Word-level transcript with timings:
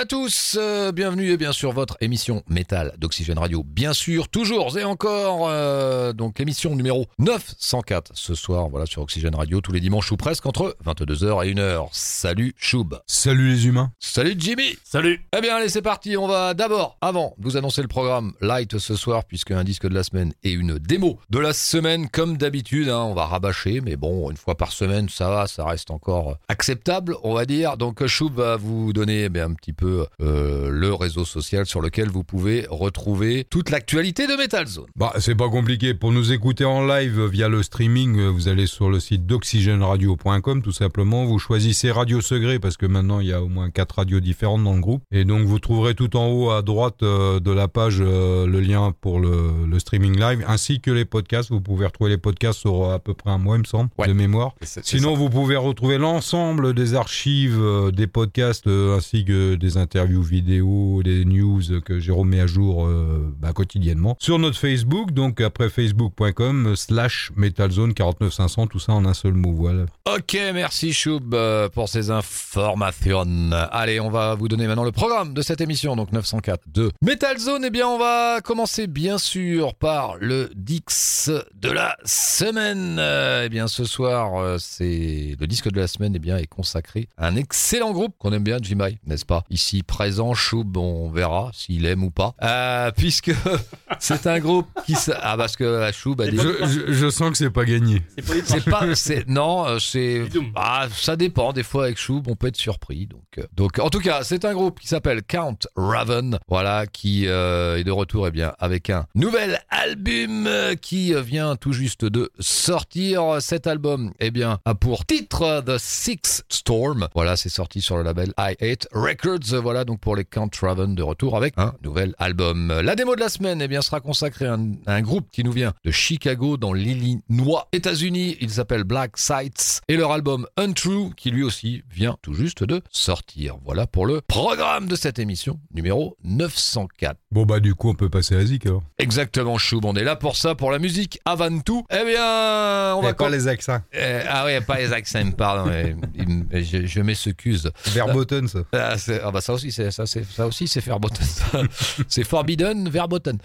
À 0.00 0.06
tous, 0.06 0.56
euh, 0.58 0.92
bienvenue 0.92 1.30
et 1.30 1.36
bien 1.36 1.52
sûr 1.52 1.72
votre 1.72 1.98
émission 2.00 2.42
métal 2.48 2.94
d'Oxygène 2.96 3.38
Radio, 3.38 3.62
bien 3.62 3.92
sûr, 3.92 4.30
toujours 4.30 4.78
et 4.78 4.84
encore, 4.84 5.46
euh, 5.50 6.14
donc 6.14 6.38
l'émission 6.38 6.74
numéro 6.74 7.06
904 7.18 8.12
ce 8.14 8.34
soir, 8.34 8.70
voilà 8.70 8.86
sur 8.86 9.02
Oxygène 9.02 9.34
Radio, 9.34 9.60
tous 9.60 9.72
les 9.72 9.80
dimanches 9.80 10.10
ou 10.10 10.16
presque 10.16 10.46
entre 10.46 10.74
22h 10.86 11.46
et 11.46 11.52
1h. 11.52 11.88
Salut 11.92 12.54
Choub. 12.56 12.98
Salut 13.06 13.50
les 13.50 13.66
humains. 13.66 13.92
Salut 13.98 14.36
Jimmy. 14.38 14.78
Salut. 14.84 15.22
Eh 15.36 15.42
bien 15.42 15.56
allez 15.56 15.68
c'est 15.68 15.82
parti, 15.82 16.16
on 16.16 16.26
va 16.26 16.54
d'abord, 16.54 16.96
avant 17.02 17.34
de 17.36 17.44
vous 17.44 17.58
annoncer 17.58 17.82
le 17.82 17.88
programme 17.88 18.32
Light 18.40 18.78
ce 18.78 18.96
soir, 18.96 19.24
puisque 19.24 19.50
un 19.50 19.64
disque 19.64 19.86
de 19.86 19.94
la 19.94 20.02
semaine 20.02 20.32
et 20.42 20.52
une 20.52 20.78
démo 20.78 21.18
de 21.28 21.40
la 21.40 21.52
semaine 21.52 22.08
comme 22.08 22.38
d'habitude, 22.38 22.88
hein, 22.88 23.02
on 23.02 23.12
va 23.12 23.26
rabâcher, 23.26 23.82
mais 23.82 23.96
bon, 23.96 24.30
une 24.30 24.38
fois 24.38 24.56
par 24.56 24.72
semaine 24.72 25.10
ça 25.10 25.28
va, 25.28 25.46
ça 25.46 25.66
reste 25.66 25.90
encore 25.90 26.38
acceptable, 26.48 27.16
on 27.22 27.34
va 27.34 27.44
dire. 27.44 27.76
Donc 27.76 28.06
Choub 28.06 28.32
va 28.34 28.56
vous 28.56 28.94
donner... 28.94 29.24
Eh 29.24 29.40
un 29.40 29.54
petit 29.54 29.72
peu 29.72 29.89
euh, 30.20 30.70
le 30.70 30.94
réseau 30.94 31.24
social 31.24 31.66
sur 31.66 31.80
lequel 31.80 32.08
vous 32.08 32.24
pouvez 32.24 32.66
retrouver 32.68 33.44
toute 33.48 33.70
l'actualité 33.70 34.26
de 34.26 34.34
Metal 34.34 34.66
Zone. 34.66 34.86
Bah, 34.96 35.12
c'est 35.18 35.34
pas 35.34 35.48
compliqué. 35.48 35.94
Pour 35.94 36.12
nous 36.12 36.32
écouter 36.32 36.64
en 36.64 36.84
live 36.84 37.24
via 37.26 37.48
le 37.48 37.62
streaming, 37.62 38.28
vous 38.28 38.48
allez 38.48 38.66
sur 38.66 38.90
le 38.90 39.00
site 39.00 39.26
d'oxygèneradio.com 39.26 40.62
tout 40.62 40.72
simplement. 40.72 41.24
Vous 41.24 41.38
choisissez 41.38 41.90
Radio 41.90 42.20
Secret 42.20 42.58
parce 42.58 42.76
que 42.76 42.86
maintenant 42.86 43.20
il 43.20 43.28
y 43.28 43.32
a 43.32 43.42
au 43.42 43.48
moins 43.48 43.70
quatre 43.70 43.96
radios 43.96 44.20
différentes 44.20 44.64
dans 44.64 44.74
le 44.74 44.80
groupe. 44.80 45.02
Et 45.10 45.24
donc 45.24 45.46
vous 45.46 45.58
trouverez 45.58 45.94
tout 45.94 46.16
en 46.16 46.28
haut 46.28 46.50
à 46.50 46.62
droite 46.62 47.02
euh, 47.02 47.40
de 47.40 47.50
la 47.50 47.68
page 47.68 47.98
euh, 48.00 48.46
le 48.46 48.60
lien 48.60 48.92
pour 49.00 49.20
le, 49.20 49.66
le, 49.68 49.78
streaming 49.78 50.18
live 50.18 50.44
ainsi 50.46 50.80
que 50.80 50.90
les 50.90 51.04
podcasts. 51.04 51.50
Vous 51.50 51.60
pouvez 51.60 51.86
retrouver 51.86 52.10
les 52.10 52.18
podcasts 52.18 52.60
sur 52.60 52.90
à 52.90 52.98
peu 52.98 53.14
près 53.14 53.30
un 53.30 53.38
mois, 53.38 53.56
il 53.56 53.60
me 53.60 53.64
semble, 53.64 53.90
ouais. 53.98 54.08
de 54.08 54.12
mémoire. 54.12 54.54
Sinon, 54.62 55.14
ça. 55.14 55.18
vous 55.18 55.30
pouvez 55.30 55.56
retrouver 55.56 55.98
l'ensemble 55.98 56.74
des 56.74 56.94
archives 56.94 57.60
euh, 57.60 57.90
des 57.90 58.06
podcasts 58.06 58.66
euh, 58.66 58.96
ainsi 58.96 59.24
que 59.24 59.54
des 59.54 59.76
interviews 59.80 60.22
vidéo, 60.22 61.02
des 61.02 61.24
news 61.24 61.62
que 61.84 61.98
Jérôme 61.98 62.30
met 62.30 62.40
à 62.40 62.46
jour 62.46 62.86
euh, 62.86 63.34
bah, 63.38 63.52
quotidiennement 63.52 64.16
sur 64.20 64.38
notre 64.38 64.58
Facebook. 64.58 65.12
Donc 65.12 65.40
après 65.40 65.68
facebook.com 65.68 66.74
slash 66.76 67.32
metalzone 67.36 67.94
49500, 67.94 68.66
tout 68.66 68.78
ça 68.78 68.92
en 68.92 69.04
un 69.04 69.14
seul 69.14 69.32
mot. 69.32 69.52
Voilà. 69.52 69.86
Ok, 70.06 70.36
merci 70.54 70.92
Choub 70.92 71.34
euh, 71.34 71.68
pour 71.68 71.88
ces 71.88 72.10
informations. 72.10 73.50
Allez, 73.70 74.00
on 74.00 74.10
va 74.10 74.34
vous 74.34 74.48
donner 74.48 74.66
maintenant 74.66 74.84
le 74.84 74.92
programme 74.92 75.34
de 75.34 75.42
cette 75.42 75.60
émission, 75.60 75.96
donc 75.96 76.12
904 76.12 76.62
de 76.72 76.90
Metal 77.02 77.38
Zone. 77.38 77.64
Eh 77.64 77.70
bien, 77.70 77.88
on 77.88 77.98
va 77.98 78.40
commencer 78.42 78.86
bien 78.86 79.18
sûr 79.18 79.74
par 79.74 80.16
le 80.20 80.50
Dix 80.54 81.30
de 81.54 81.70
la 81.70 81.96
semaine. 82.04 82.96
Euh, 82.98 83.44
eh 83.46 83.48
bien, 83.48 83.68
ce 83.68 83.84
soir, 83.84 84.36
euh, 84.36 84.56
c'est 84.58 85.36
le 85.38 85.46
disque 85.46 85.70
de 85.70 85.80
la 85.80 85.86
semaine. 85.86 86.12
Eh 86.14 86.18
bien, 86.18 86.36
est 86.36 86.46
consacré 86.46 87.08
à 87.16 87.28
un 87.28 87.36
excellent 87.36 87.92
groupe 87.92 88.14
qu'on 88.18 88.32
aime 88.32 88.44
bien, 88.44 88.58
Jimmy, 88.60 88.98
n'est-ce 89.06 89.26
pas? 89.26 89.44
Ici 89.50 89.69
présent, 89.82 90.34
Choub, 90.34 90.76
on 90.76 91.10
verra 91.10 91.50
s'il 91.54 91.86
aime 91.86 92.04
ou 92.04 92.10
pas, 92.10 92.34
Euh, 92.42 92.90
puisque 92.96 93.32
c'est 93.98 94.26
un 94.26 94.38
groupe 94.40 94.66
qui 94.86 94.92
s- 94.92 95.10
ah 95.22 95.36
parce 95.36 95.56
que 95.56 95.64
euh, 95.64 95.92
Choub 95.92 96.20
a 96.20 96.26
Je, 96.26 96.30
dit 96.30 96.38
je- 96.38 96.92
je 96.92 97.10
sens 97.10 97.30
que 97.30 97.36
c'est 97.36 97.50
pas 97.50 97.64
gagné. 97.64 98.02
C'est 98.16 98.26
pas 98.26 98.34
c'est 98.44 98.64
pas, 98.70 98.94
c'est 98.94 99.28
non, 99.28 99.66
euh, 99.66 99.78
c'est, 99.78 100.24
ah, 100.56 100.86
ça 100.94 101.16
dépend. 101.16 101.52
Des 101.52 101.62
fois 101.62 101.84
avec 101.84 101.98
Choub, 101.98 102.22
on 102.28 102.36
peut 102.36 102.48
être 102.48 102.56
surpris. 102.56 103.06
Donc, 103.06 103.46
donc, 103.56 103.78
en 103.78 103.90
tout 103.90 104.00
cas, 104.00 104.22
c'est 104.24 104.44
un 104.44 104.52
groupe 104.54 104.80
qui 104.80 104.88
s'appelle 104.88 105.22
Count 105.22 105.56
Raven, 105.76 106.38
voilà, 106.48 106.86
qui 106.86 107.26
euh, 107.26 107.78
est 107.78 107.84
de 107.84 107.90
retour, 107.92 108.26
eh 108.26 108.30
bien, 108.30 108.52
avec 108.58 108.90
un 108.90 109.06
nouvel 109.14 109.60
album 109.70 110.48
qui 110.80 111.14
vient 111.14 111.56
tout 111.56 111.72
juste 111.72 112.04
de 112.04 112.30
sortir. 112.38 113.36
Cet 113.40 113.66
album, 113.66 114.12
eh 114.20 114.30
bien, 114.30 114.58
a 114.64 114.74
pour 114.74 115.06
titre 115.06 115.62
The 115.66 115.78
Six 115.78 116.42
Storm. 116.48 117.08
Voilà, 117.14 117.36
c'est 117.36 117.48
sorti 117.48 117.80
sur 117.80 117.96
le 117.96 118.02
label 118.02 118.32
I8 118.38 118.86
Records. 118.92 119.59
Voilà, 119.60 119.84
donc 119.84 120.00
pour 120.00 120.16
les 120.16 120.24
Count 120.24 120.48
Raven 120.60 120.94
de 120.94 121.02
retour 121.02 121.36
avec 121.36 121.54
un 121.56 121.74
nouvel 121.84 122.14
album. 122.18 122.72
La 122.82 122.96
démo 122.96 123.14
de 123.14 123.20
la 123.20 123.28
semaine, 123.28 123.60
eh 123.62 123.68
bien, 123.68 123.82
sera 123.82 124.00
consacrée 124.00 124.46
à 124.46 124.54
un, 124.54 124.72
à 124.86 124.94
un 124.94 125.02
groupe 125.02 125.28
qui 125.30 125.44
nous 125.44 125.52
vient 125.52 125.72
de 125.84 125.90
Chicago 125.90 126.56
dans 126.56 126.72
l'Illinois, 126.72 127.68
États-Unis. 127.72 128.36
Il 128.40 128.50
s'appelle 128.50 128.84
Black 128.84 129.16
Sights 129.18 129.80
et 129.88 129.96
leur 129.96 130.12
album 130.12 130.46
Untrue, 130.56 131.10
qui 131.16 131.30
lui 131.30 131.42
aussi 131.42 131.82
vient 131.90 132.16
tout 132.22 132.34
juste 132.34 132.64
de 132.64 132.80
sortir. 132.90 133.56
Voilà 133.64 133.86
pour 133.86 134.06
le 134.06 134.20
programme 134.22 134.86
de 134.86 134.96
cette 134.96 135.18
émission 135.18 135.60
numéro 135.74 136.16
904. 136.24 137.16
Bon 137.32 137.44
bah 137.44 137.60
du 137.60 137.74
coup 137.74 137.90
on 137.90 137.94
peut 137.94 138.08
passer 138.08 138.34
à 138.36 138.44
Zik 138.44 138.66
alors. 138.66 138.82
Exactement, 138.98 139.58
Choub. 139.58 139.84
On 139.84 139.94
est 139.94 140.04
là 140.04 140.16
pour 140.16 140.36
ça, 140.36 140.54
pour 140.54 140.70
la 140.70 140.78
musique 140.78 141.20
avant 141.24 141.58
tout. 141.60 141.84
Eh 141.90 142.04
bien, 142.04 142.94
on 142.96 143.00
va 143.02 143.10
Et 143.10 143.14
pas 143.14 143.28
les 143.28 143.48
accents. 143.48 143.80
Euh, 143.94 144.22
ah 144.28 144.44
oui, 144.46 144.60
pas 144.66 144.78
les 144.78 144.92
accents, 144.92 145.30
pardon. 145.32 145.70
il 146.14 146.28
me- 146.28 146.60
je 146.62 146.86
je 146.86 147.00
m'excuse. 147.00 147.70
Verboten 147.86 148.48
ça. 148.48 148.60
Ah, 148.72 148.94
ah 149.24 149.30
bah 149.30 149.40
ça 149.40 149.49
aussi, 149.52 149.72
c'est 149.72 149.90
ça, 149.90 150.06
c'est 150.06 150.24
ça 150.24 150.46
aussi, 150.46 150.68
c'est 150.68 150.84
verboten. 150.84 151.26
c'est 152.08 152.24
forbidden, 152.24 152.88
verboten. 152.88 153.38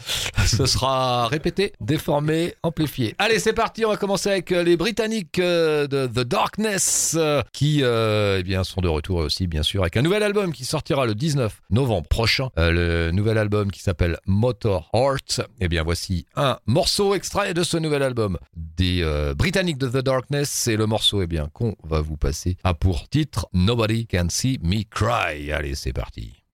Ce 0.46 0.66
sera 0.66 1.28
répété, 1.28 1.74
déformé, 1.82 2.56
amplifié. 2.64 3.16
Allez, 3.18 3.40
c'est 3.40 3.54
parti. 3.54 3.86
On 3.86 3.90
va 3.90 3.98
commencer 3.98 4.30
avec 4.30 4.52
euh, 4.52 4.64
les 4.64 4.78
Britanniques 4.78 5.40
euh, 5.40 5.88
de 5.88 6.08
The 6.08 6.28
Darkness, 6.28 7.16
euh, 7.18 7.42
qui 7.54 7.82
eh 7.82 8.44
bien 8.44 8.64
sont 8.64 8.82
de 8.82 8.88
retour 8.88 9.18
aussi, 9.18 9.48
bien 9.48 9.64
sûr, 9.64 9.82
avec 9.82 9.98
un 9.98 10.02
nouvel 10.02 10.24
album 10.24 10.54
qui 10.54 10.66
sortira 10.66 11.06
le 11.06 11.16
19 11.16 11.62
novembre 11.70 12.08
prochain. 12.08 12.50
Le 12.58 13.12
nouvel 13.12 13.38
album 13.38 13.72
qui 13.72 13.82
s'appelle 13.82 14.18
Motor 14.26 14.90
Heart. 14.94 15.42
Eh 15.60 15.68
bien, 15.68 15.84
voici 15.84 16.26
un 16.36 16.58
morceau 16.66 17.16
extrait 17.16 17.54
de 17.54 17.64
ce 17.64 17.78
nouvel 17.78 18.04
album 18.04 18.38
des 18.56 19.02
euh, 19.02 19.34
Britanniques 19.34 19.78
de 19.78 19.88
The 19.88 20.04
Darkness. 20.04 20.68
Et 20.68 20.78
le 20.78 20.86
morceau, 20.86 21.22
eh 21.22 21.28
bien, 21.28 21.50
qu'on 21.54 21.76
va 21.84 22.02
vous 22.02 22.18
passer 22.18 22.58
a 22.64 22.74
pour 22.74 23.08
titre 23.10 23.48
Nobody 23.54 24.08
Can 24.08 24.28
See 24.30 24.60
Me 24.62 24.84
Cry. 24.84 25.52
Allez, 25.52 25.76
c'est 25.76 25.94
parti. 25.96 26.45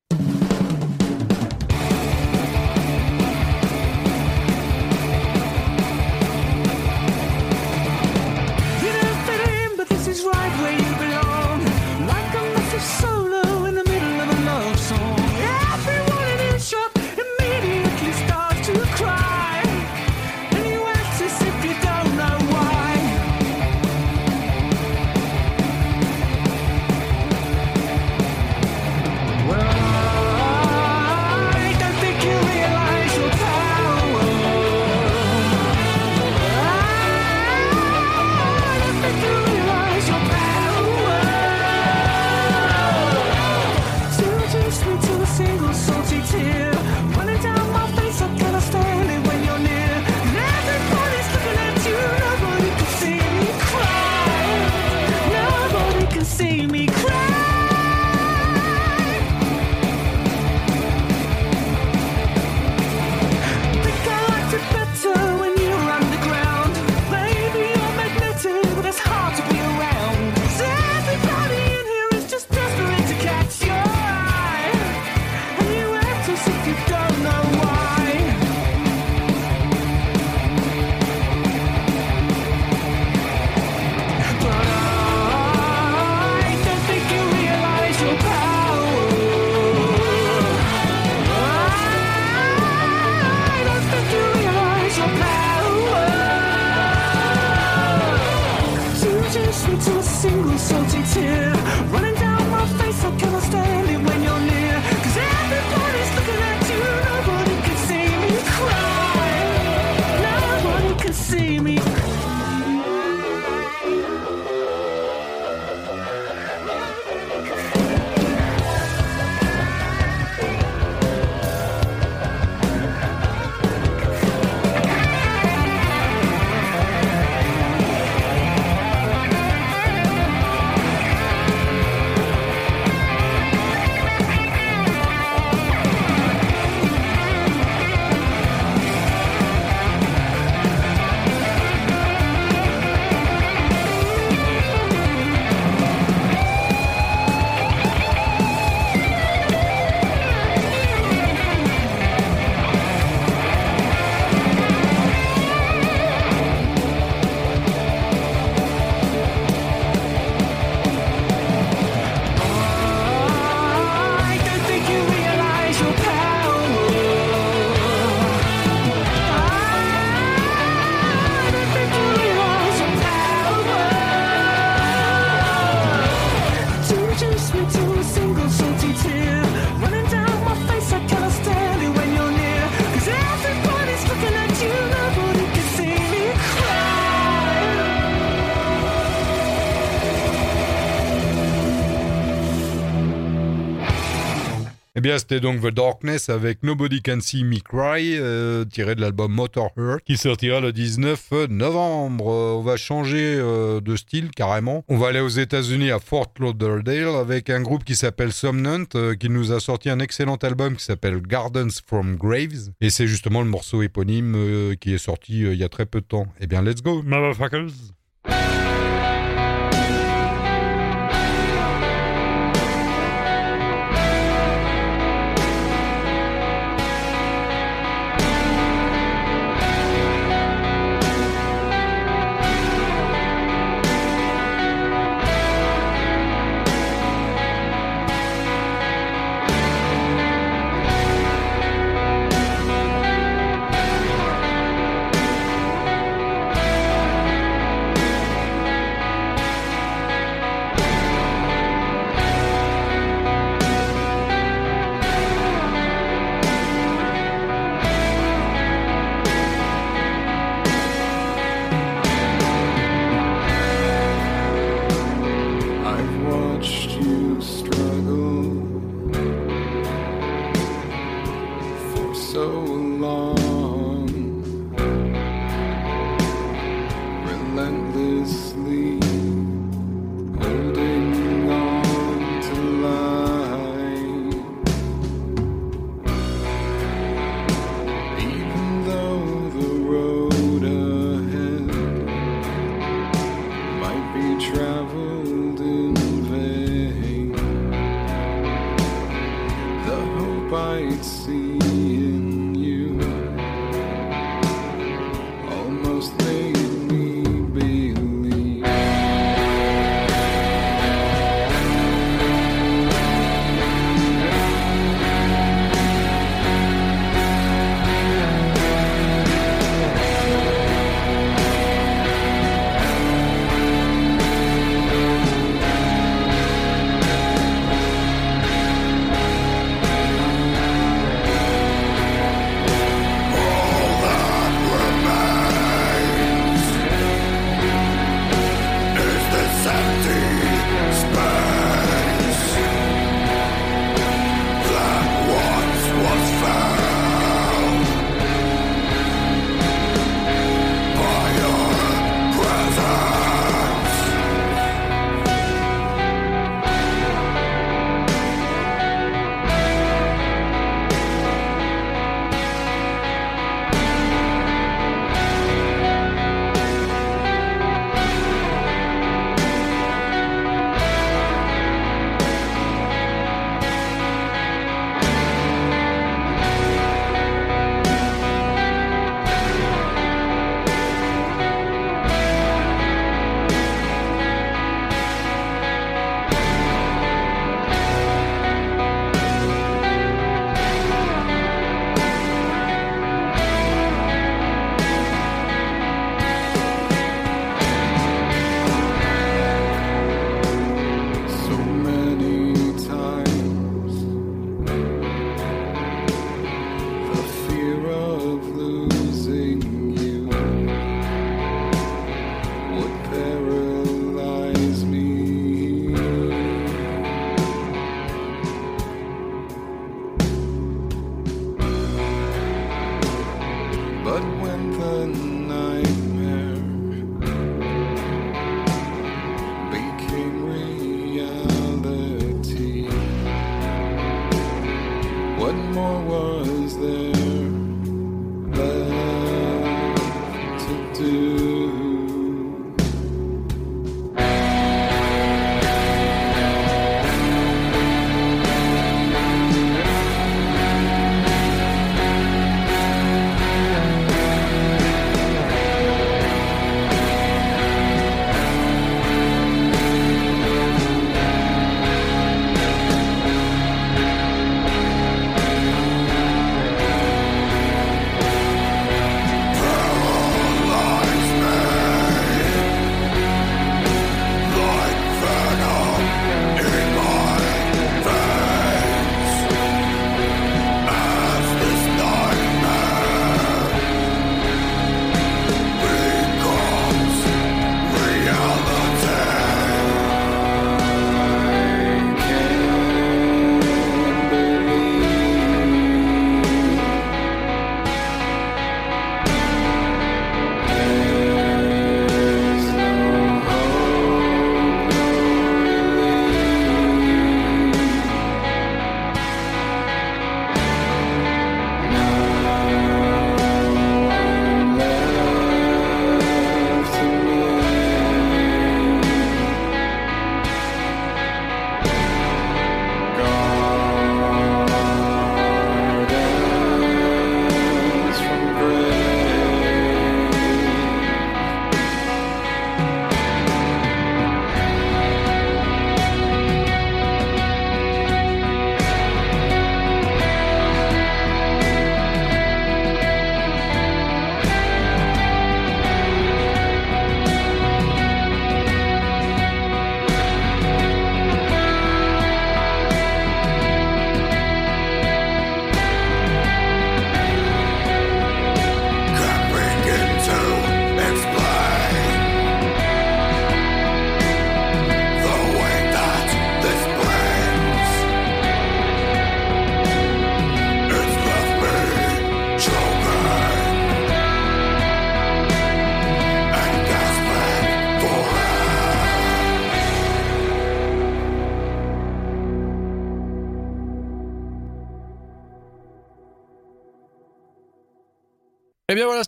C'était 195.17 195.39
donc 195.39 195.61
The 195.61 195.73
Darkness 195.73 196.29
avec 196.29 196.63
Nobody 196.63 197.01
Can 197.01 197.19
See 197.19 197.43
Me 197.43 197.59
Cry, 197.59 198.17
euh, 198.17 198.63
tiré 198.65 198.95
de 198.95 199.01
l'album 199.01 199.31
Motor 199.31 199.71
Hurt, 199.77 200.03
qui 200.05 200.15
sortira 200.15 200.59
le 200.59 200.71
19 200.71 201.49
novembre. 201.49 202.27
On 202.27 202.61
va 202.61 202.77
changer 202.77 203.35
euh, 203.37 203.81
de 203.81 203.95
style 203.95 204.31
carrément. 204.31 204.85
On 204.87 204.97
va 204.97 205.09
aller 205.09 205.19
aux 205.19 205.27
États-Unis 205.27 205.91
à 205.91 205.99
Fort 205.99 206.33
Lauderdale 206.39 207.15
avec 207.15 207.49
un 207.49 207.61
groupe 207.61 207.83
qui 207.83 207.95
s'appelle 207.95 208.31
Somnant, 208.31 208.85
euh, 208.95 209.15
qui 209.15 209.29
nous 209.29 209.51
a 209.51 209.59
sorti 209.59 209.89
un 209.89 209.99
excellent 209.99 210.37
album 210.37 210.75
qui 210.75 210.85
s'appelle 210.85 211.21
Gardens 211.21 211.81
from 211.85 212.15
Graves. 212.15 212.71
Et 212.79 212.89
c'est 212.89 213.07
justement 213.07 213.41
le 213.41 213.49
morceau 213.49 213.81
éponyme 213.81 214.75
qui 214.79 214.93
est 214.93 214.97
sorti 214.97 215.41
il 215.41 215.55
y 215.55 215.63
a 215.63 215.69
très 215.69 215.85
peu 215.85 216.01
de 216.01 216.05
temps. 216.05 216.27
Eh 216.39 216.47
bien, 216.47 216.61
let's 216.61 216.81
go, 216.81 217.01
motherfuckers! 217.03 217.93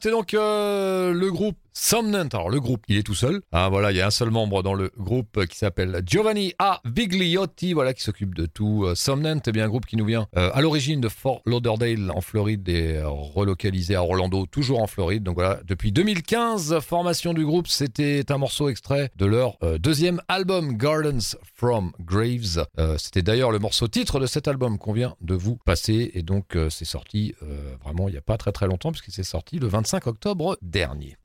C'était 0.03 0.11
donc 0.11 0.33
euh, 1.91 2.01
le 2.01 2.09
groupe 2.09 2.13
Somnant. 2.13 2.29
Alors 2.33 2.49
le 2.49 2.59
groupe, 2.59 2.83
il 2.87 2.97
est 2.97 3.03
tout 3.03 3.15
seul. 3.15 3.41
Ah 3.51 3.69
voilà, 3.69 3.91
il 3.91 3.97
y 3.97 4.01
a 4.01 4.07
un 4.07 4.11
seul 4.11 4.29
membre 4.29 4.63
dans 4.63 4.73
le 4.73 4.91
groupe 4.97 5.45
qui 5.45 5.57
s'appelle 5.57 6.01
Giovanni 6.05 6.53
A. 6.59 6.81
Vigliotti, 6.85 7.73
voilà, 7.73 7.93
qui 7.93 8.03
s'occupe 8.03 8.35
de 8.35 8.45
tout. 8.45 8.85
Euh, 8.85 8.95
Somnant, 8.95 9.39
eh 9.45 9.51
bien 9.51 9.65
un 9.65 9.69
groupe 9.69 9.85
qui 9.85 9.97
nous 9.97 10.05
vient 10.05 10.27
euh, 10.37 10.49
à 10.53 10.61
l'origine 10.61 11.01
de 11.01 11.09
Fort 11.09 11.41
Lauderdale 11.45 12.11
en 12.11 12.21
Floride 12.21 12.67
et 12.69 12.97
euh, 12.97 13.09
relocalisé 13.09 13.95
à 13.95 14.03
Orlando, 14.03 14.45
toujours 14.45 14.81
en 14.81 14.87
Floride. 14.87 15.23
Donc 15.23 15.35
voilà, 15.35 15.59
depuis 15.65 15.91
2015, 15.91 16.79
formation 16.79 17.33
du 17.33 17.45
groupe, 17.45 17.67
c'était 17.67 18.31
un 18.31 18.37
morceau 18.37 18.69
extrait 18.69 19.11
de 19.15 19.25
leur 19.25 19.57
deuxième 19.79 20.21
album 20.27 20.77
Gardens 20.77 21.37
from 21.55 21.91
Graves. 21.99 22.65
C'était 22.97 23.21
d'ailleurs 23.21 23.51
le 23.51 23.59
morceau 23.59 23.87
titre 23.87 24.19
de 24.19 24.25
cet 24.25 24.47
album 24.47 24.77
qu'on 24.77 24.93
vient 24.93 25.15
de 25.21 25.33
vous 25.33 25.57
passer 25.65 26.11
et 26.13 26.21
donc 26.21 26.57
c'est 26.69 26.85
sorti 26.85 27.33
vraiment 27.83 28.07
il 28.07 28.11
n'y 28.11 28.17
a 28.17 28.21
pas 28.21 28.37
très 28.37 28.51
très 28.51 28.67
longtemps 28.67 28.91
puisqu'il 28.91 29.11
s'est 29.11 29.23
sorti 29.23 29.59
le 29.59 29.67
25 29.67 30.07
octobre 30.07 30.57
dernier. 30.61 31.17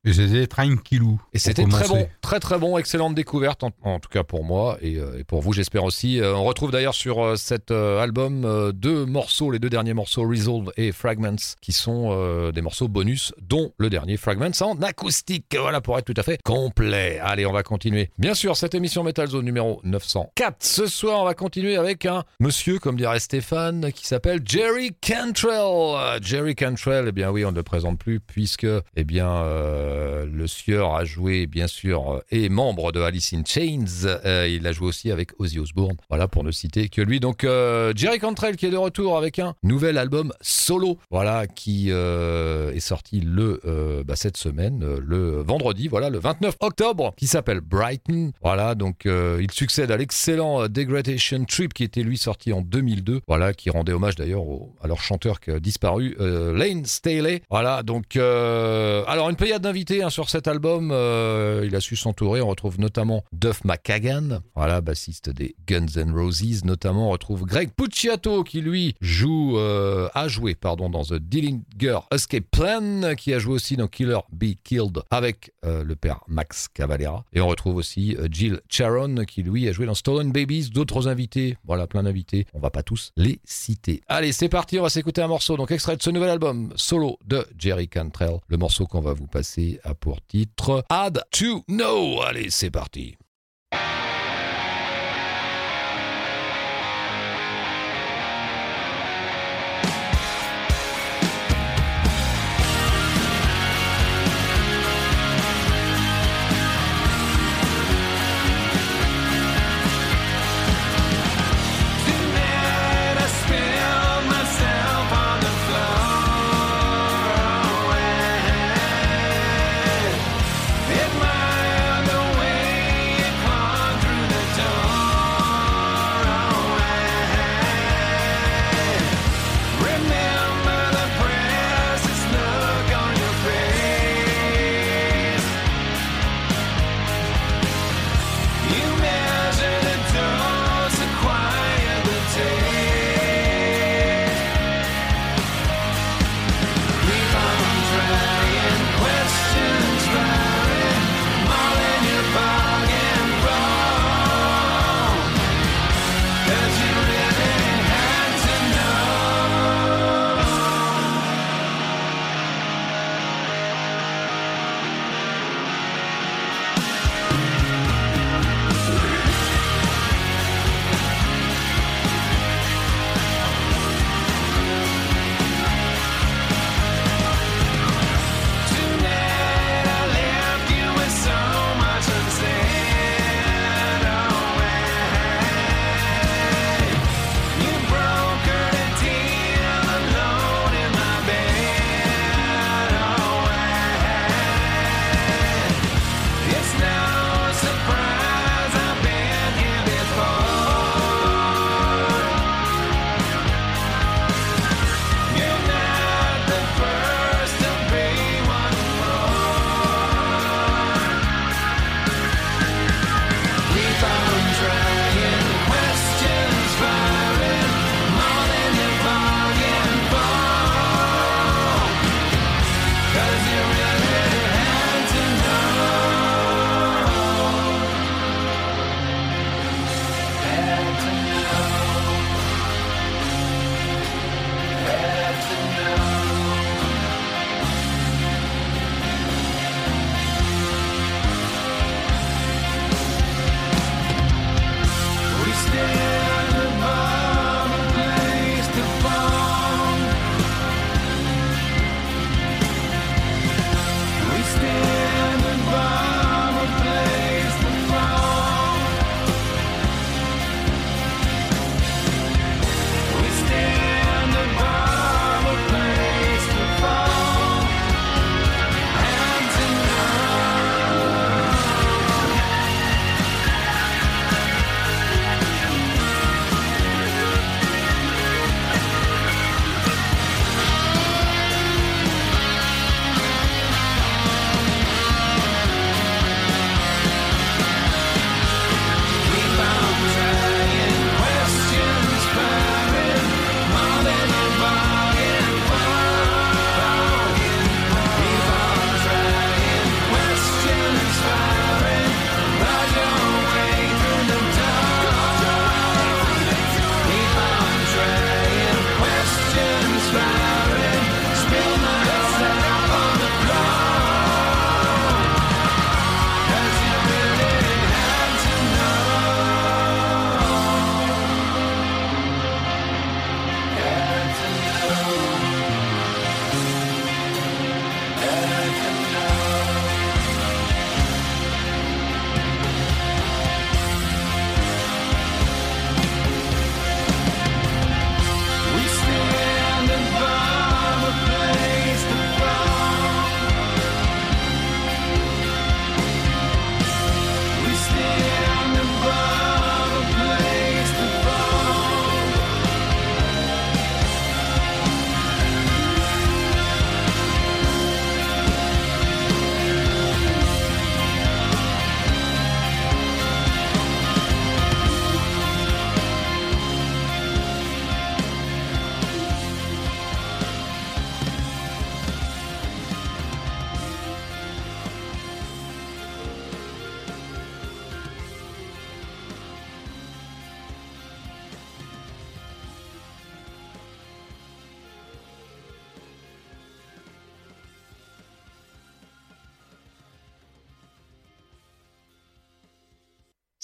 Tranquillou. 0.49 1.21
Et 1.33 1.38
c'était 1.38 1.64
très 1.64 1.87
bon, 1.87 2.09
très 2.21 2.40
très 2.40 2.59
bon, 2.59 2.78
excellente 2.78 3.14
découverte, 3.14 3.62
en, 3.62 3.71
en 3.83 4.00
tout 4.00 4.09
cas 4.09 4.25
pour 4.25 4.45
moi 4.45 4.78
et, 4.81 4.97
euh, 4.97 5.19
et 5.19 5.25
pour 5.25 5.40
vous, 5.40 5.52
j'espère 5.52 5.85
aussi. 5.85 6.21
Euh, 6.21 6.35
on 6.35 6.45
retrouve 6.45 6.71
d'ailleurs 6.71 6.95
sur 6.95 7.23
euh, 7.23 7.37
cet 7.37 7.71
album 7.71 8.73
deux 8.73 9.05
morceaux, 9.07 9.50
les 9.50 9.59
deux 9.59 9.71
derniers 9.71 9.95
morceaux, 9.95 10.23
Resolve 10.28 10.73
et 10.76 10.93
Fragments, 10.93 11.37
qui 11.61 11.73
sont 11.73 12.09
euh, 12.12 12.52
des 12.52 12.62
morceaux 12.62 12.88
bonus, 12.88 13.33
dont 13.40 13.73
le 13.78 13.90
dernier 13.90 14.17
Fragments 14.17 14.50
en 14.61 14.81
acoustique. 14.83 15.57
Voilà, 15.59 15.81
pour 15.81 15.99
être 15.99 16.05
tout 16.05 16.14
à 16.17 16.23
fait 16.23 16.40
complet. 16.43 17.19
Allez, 17.23 17.47
on 17.47 17.52
va 17.52 17.62
continuer. 17.62 18.11
Bien 18.19 18.35
sûr, 18.35 18.57
cette 18.57 18.75
émission 18.75 19.02
Metal 19.02 19.28
Zone 19.28 19.45
numéro 19.45 19.81
904. 19.85 20.57
Ce 20.61 20.87
soir, 20.87 21.21
on 21.21 21.25
va 21.25 21.35
continuer 21.35 21.76
avec 21.76 22.07
un 22.07 22.25
monsieur, 22.40 22.78
comme 22.78 22.97
dirait 22.97 23.21
Stéphane, 23.21 23.93
qui 23.93 24.07
s'appelle 24.07 24.40
Jerry 24.45 24.93
Cantrell. 25.07 26.21
Jerry 26.23 26.55
Cantrell, 26.55 27.07
eh 27.09 27.12
bien 27.12 27.31
oui, 27.31 27.45
on 27.45 27.50
ne 27.52 27.57
le 27.57 27.62
présente 27.62 27.99
plus, 27.99 28.21
puisque, 28.21 28.67
eh 28.97 29.05
bien, 29.05 29.28
euh, 29.28 30.26
le 30.38 30.47
sieur 30.47 30.95
a 30.95 31.04
joué, 31.04 31.47
bien 31.47 31.66
sûr, 31.66 32.14
euh, 32.14 32.21
et 32.30 32.49
membre 32.49 32.92
de 32.92 33.00
Alice 33.00 33.35
in 33.35 33.42
Chains. 33.45 34.07
Euh, 34.25 34.49
il 34.49 34.66
a 34.66 34.73
joué 34.73 34.87
aussi 34.87 35.11
avec 35.11 35.38
Ozzy 35.38 35.59
Osbourne. 35.59 35.97
Voilà, 36.09 36.28
pour 36.28 36.45
ne 36.45 36.52
citer 36.52 36.88
que 36.88 37.02
lui. 37.02 37.21
Donc, 37.21 37.45
euh, 37.45 37.92
Jerry 37.95 38.21
Cantrell 38.21 38.57
qui 38.57 38.66
est 38.66 38.71
de 38.71 38.76
retour 38.76 39.18
avec 39.18 39.38
un 39.40 39.54
nouvel 39.62 39.99
album 39.99 40.33
solo. 40.40 40.99
Voilà, 41.11 41.47
qui 41.47 41.90
est 41.90 42.80
sorti 42.80 43.21
le 43.21 43.61
bah, 44.07 44.14
cette 44.14 44.37
semaine, 44.37 44.85
le 44.99 45.42
vendredi, 45.42 45.88
voilà, 45.88 46.09
le 46.09 46.18
29 46.18 46.57
octobre, 46.61 47.12
qui 47.16 47.26
s'appelle 47.26 47.61
Brighton. 47.61 48.30
Voilà, 48.40 48.75
donc 48.76 49.07
il 49.07 49.50
succède 49.50 49.90
à 49.90 49.97
l'excellent 49.97 50.68
Degradation 50.68 51.45
Trip 51.45 51.75
qui 51.75 51.83
était 51.83 52.02
lui 52.02 52.16
sorti 52.16 52.52
en 52.52 52.61
2002. 52.61 53.23
Voilà, 53.26 53.52
qui 53.52 53.71
rendait 53.71 53.92
hommage 53.92 54.14
d'ailleurs 54.14 54.45
à 54.80 54.87
leur 54.87 55.00
chanteur 55.00 55.40
qui 55.40 55.50
a 55.50 55.59
disparu, 55.59 56.16
Lane 56.21 56.85
Staley. 56.85 57.42
Voilà, 57.50 57.83
donc 57.83 58.16
alors 58.16 59.30
une 59.30 59.37
pléiade 59.37 59.62
d'invités 59.62 60.02
hein, 60.02 60.11
sur 60.11 60.27
cet 60.30 60.49
album. 60.49 60.90
euh, 60.92 61.64
il 61.66 61.75
a 61.75 61.80
su 61.80 61.97
s'entourer. 61.97 62.40
On 62.40 62.49
retrouve 62.49 62.78
notamment 62.78 63.25
Duff 63.32 63.64
McKagan, 63.64 64.40
voilà, 64.54 64.80
bassiste 64.80 65.30
des 65.30 65.54
Guns 65.66 65.87
N' 65.97 66.12
Roses. 66.12 66.64
Notamment, 66.64 67.08
on 67.08 67.11
retrouve 67.11 67.44
Greg 67.44 67.70
Pucciato 67.76 68.44
qui 68.44 68.61
lui 68.61 68.94
joue, 69.00 69.58
euh, 69.58 70.08
a 70.14 70.28
joué, 70.28 70.54
pardon, 70.54 70.90
dans 70.90 71.04
The 71.04 71.14
Dillinger 71.14 72.00
Escape 72.12 72.44
Plan, 72.50 73.14
qui 73.16 73.35
a 73.35 73.38
joué 73.38 73.54
aussi 73.54 73.76
dans 73.76 73.88
Killer 73.88 74.18
Be 74.32 74.54
Killed 74.62 75.00
avec 75.11 75.52
euh, 75.64 75.85
le 75.85 75.97
père 75.97 76.20
Max 76.28 76.68
Cavalera. 76.68 77.25
Et 77.32 77.40
on 77.40 77.49
retrouve 77.49 77.76
aussi 77.76 78.16
Jill 78.30 78.61
Charon 78.68 79.25
qui 79.26 79.42
lui 79.42 79.68
a 79.68 79.73
joué 79.73 79.87
dans 79.87 79.94
Stolen 79.94 80.32
Babies. 80.32 80.70
D'autres 80.70 81.08
invités, 81.08 81.56
voilà, 81.64 81.87
plein 81.87 82.02
d'invités. 82.02 82.47
On 82.54 82.61
va 82.61 82.70
pas 82.70 82.82
tous 82.82 83.12
les 83.16 83.40
citer. 83.44 84.02
Allez, 84.08 84.32
c'est 84.32 84.49
parti. 84.49 84.78
On 84.78 84.82
va 84.82 84.90
s'écouter 84.90 85.23
un 85.23 85.28
morceau. 85.28 85.56
Donc 85.56 85.70
extrait 85.70 85.97
de 85.97 86.02
ce 86.02 86.11
nouvel 86.11 86.30
album 86.30 86.73
solo 86.76 87.18
de 87.26 87.47
Jerry 87.58 87.88
Cantrell. 87.88 88.38
Le 88.49 88.56
morceau 88.56 88.87
qu'on 88.87 89.00
va 89.00 89.12
vous 89.12 89.26
passer 89.26 89.80
a 89.85 89.94
pour 89.94 90.18
titre 90.27 90.85
Add 90.91 91.23
to 91.31 91.63
Know. 91.69 92.21
Allez, 92.23 92.51
c'est 92.51 92.71
parti. 92.71 93.17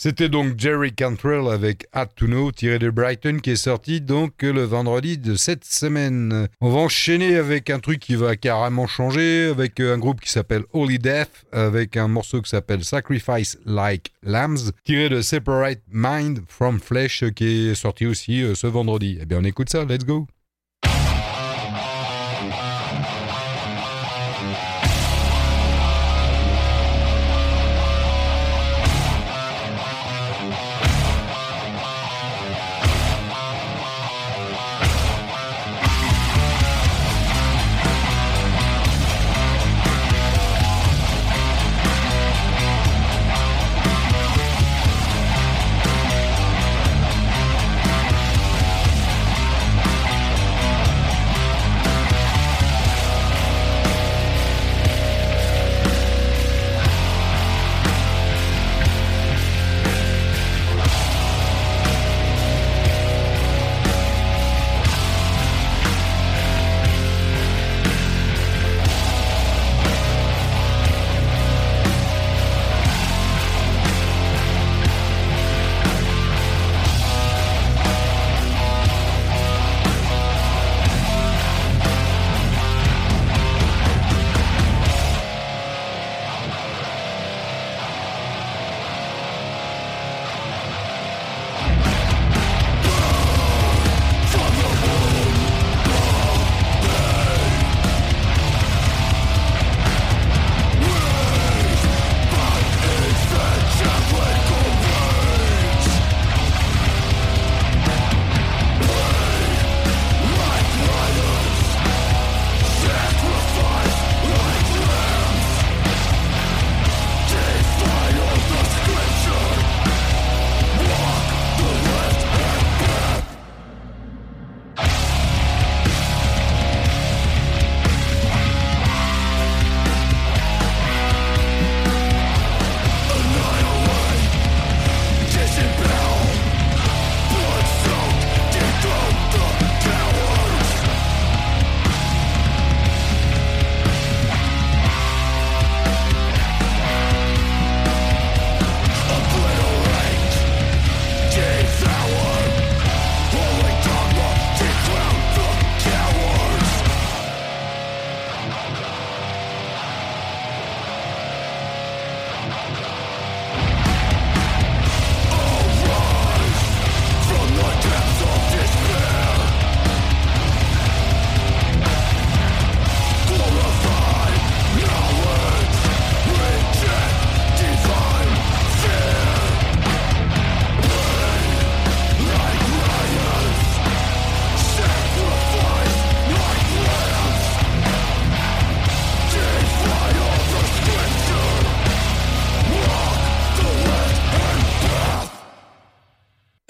C'était 0.04 0.28
donc 0.28 0.60
Jerry 0.60 0.92
Cantrell 0.92 1.48
avec 1.50 1.86
Had 1.94 2.10
to 2.14 2.26
Know 2.26 2.52
tiré 2.52 2.78
de 2.78 2.90
Brighton 2.90 3.38
qui 3.42 3.52
est 3.52 3.56
sorti 3.56 4.02
donc 4.02 4.42
le 4.42 4.62
vendredi 4.62 5.16
de 5.16 5.34
cette 5.34 5.64
semaine. 5.64 6.46
On 6.60 6.68
va 6.68 6.80
enchaîner 6.80 7.36
avec 7.36 7.70
un 7.70 7.78
truc 7.78 8.00
qui 8.00 8.14
va 8.14 8.36
carrément 8.36 8.86
changer 8.86 9.46
avec 9.46 9.80
un 9.80 9.96
groupe 9.96 10.20
qui 10.20 10.30
s'appelle 10.30 10.64
Holy 10.74 10.98
Death 10.98 11.46
avec 11.52 11.96
un 11.96 12.08
morceau 12.08 12.42
qui 12.42 12.50
s'appelle 12.50 12.84
Sacrifice 12.84 13.56
Like 13.64 14.12
Lambs 14.22 14.72
tiré 14.84 15.08
de 15.08 15.22
Separate 15.22 15.80
Mind 15.90 16.40
from 16.48 16.80
Flesh 16.80 17.24
qui 17.34 17.70
est 17.70 17.74
sorti 17.74 18.04
aussi 18.04 18.42
euh, 18.42 18.54
ce 18.54 18.66
vendredi. 18.66 19.16
Eh 19.22 19.24
bien 19.24 19.38
on 19.40 19.44
écoute 19.44 19.70
ça, 19.70 19.86
let's 19.86 20.04
go. 20.04 20.26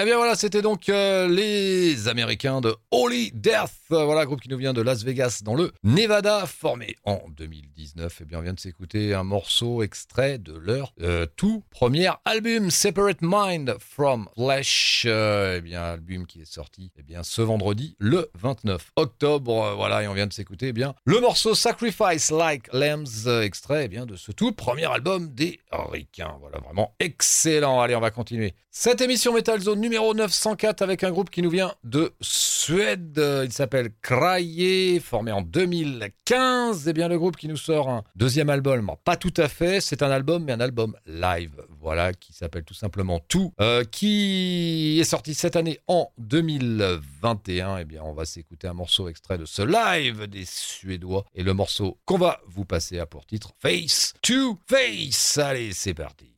Eh 0.05 0.07
bien 0.07 0.19
voilà, 0.19 0.35
c'était 0.35 0.61
donc 0.61 0.91
euh, 0.91 1.27
les 1.29 2.09
Américains 2.09 2.61
de 2.61 2.77
Holy 2.91 3.33
Death, 3.33 3.73
voilà, 3.89 4.27
groupe 4.27 4.43
qui 4.43 4.51
nous 4.51 4.59
vient 4.59 4.75
de 4.75 4.83
Las 4.83 5.03
Vegas 5.03 5.41
dans 5.43 5.55
le 5.55 5.73
Nevada, 5.83 6.45
formé 6.45 6.97
en 7.05 7.23
2019. 7.31 8.19
Eh 8.21 8.25
bien, 8.27 8.41
on 8.41 8.43
vient 8.43 8.53
de 8.53 8.61
s'écouter 8.61 9.15
un 9.15 9.23
morceau 9.23 9.83
extrait 9.83 10.37
de 10.37 10.53
leur 10.53 10.93
euh, 11.01 11.25
tout 11.37 11.65
premier 11.71 12.11
album, 12.27 12.71
Separate 12.71 13.23
Mind 13.23 13.77
from 13.81 14.29
Flesh. 14.37 15.07
Euh, 15.07 15.57
eh 15.57 15.61
bien, 15.63 15.83
album 15.83 16.27
qui 16.27 16.43
est 16.43 16.53
sorti 16.53 16.93
eh 16.99 17.03
bien, 17.03 17.23
ce 17.23 17.41
vendredi, 17.41 17.97
le 17.99 18.31
29 18.35 18.93
octobre. 18.97 19.65
Euh, 19.65 19.75
voilà, 19.75 20.03
et 20.03 20.09
on 20.09 20.13
vient 20.13 20.27
de 20.27 20.35
s'écouter 20.35 20.69
eh 20.69 20.73
bien 20.75 20.95
le 21.07 21.19
morceau 21.21 21.55
Sacrifice 21.55 22.31
Like 22.31 22.71
Lambs, 22.75 23.27
extrait 23.43 23.87
eh 23.87 23.89
bien, 23.89 24.05
de 24.05 24.17
ce 24.17 24.33
tout 24.33 24.53
premier 24.53 24.85
album 24.85 25.33
des 25.33 25.61
Ricains. 25.73 26.37
Voilà, 26.41 26.59
vraiment 26.59 26.95
excellent. 27.01 27.81
Allez, 27.81 27.97
on 27.97 28.01
va 28.01 28.11
continuer. 28.11 28.55
Cette 28.77 29.01
émission 29.01 29.33
Metal 29.33 29.61
Zone 29.61 29.81
numéro 29.81 29.94
904 29.99 30.83
avec 30.83 31.05
un 31.05 31.11
groupe 31.11 31.31
qui 31.31 31.43
nous 31.43 31.51
vient 31.51 31.75
de 31.85 32.13
Suède. 32.21 33.21
Il 33.45 33.53
s'appelle 33.53 33.91
Kraye, 34.03 35.01
formé 35.01 35.33
en 35.33 35.43
2015. 35.43 36.89
Eh 36.89 36.93
bien, 36.93 37.09
le 37.09 37.19
groupe 37.19 37.37
qui 37.37 37.49
nous 37.49 37.57
sort 37.57 37.89
un 37.89 38.05
deuxième 38.17 38.51
album, 38.51 38.91
pas 39.05 39.17
tout 39.17 39.33
à 39.37 39.49
fait, 39.49 39.81
c'est 39.81 40.03
un 40.03 40.11
album, 40.11 40.45
mais 40.45 40.53
un 40.53 40.61
album 40.61 40.97
live. 41.07 41.65
Voilà, 41.81 42.13
qui 42.13 42.33
s'appelle 42.33 42.65
tout 42.65 42.75
simplement 42.75 43.21
Tout, 43.29 43.53
euh, 43.61 43.85
qui 43.85 44.99
est 45.01 45.05
sorti 45.05 45.35
cette 45.35 45.57
année 45.57 45.79
en 45.87 46.11
2021. 46.19 47.79
Eh 47.79 47.85
bien, 47.85 48.03
on 48.03 48.13
va 48.13 48.25
s'écouter 48.25 48.67
un 48.67 48.75
morceau 48.75 49.09
extrait 49.09 49.39
de 49.39 49.45
ce 49.45 49.63
live 49.63 50.27
des 50.27 50.45
Suédois. 50.45 51.25
Et 51.35 51.43
le 51.43 51.55
morceau 51.55 51.99
qu'on 52.05 52.19
va 52.19 52.41
vous 52.47 52.65
passer 52.65 52.99
a 52.99 53.07
pour 53.07 53.27
titre 53.27 53.53
Face 53.61 54.15
to 54.23 54.59
Face. 54.67 55.39
Allez, 55.39 55.73
c'est 55.73 55.95
parti. 55.95 56.34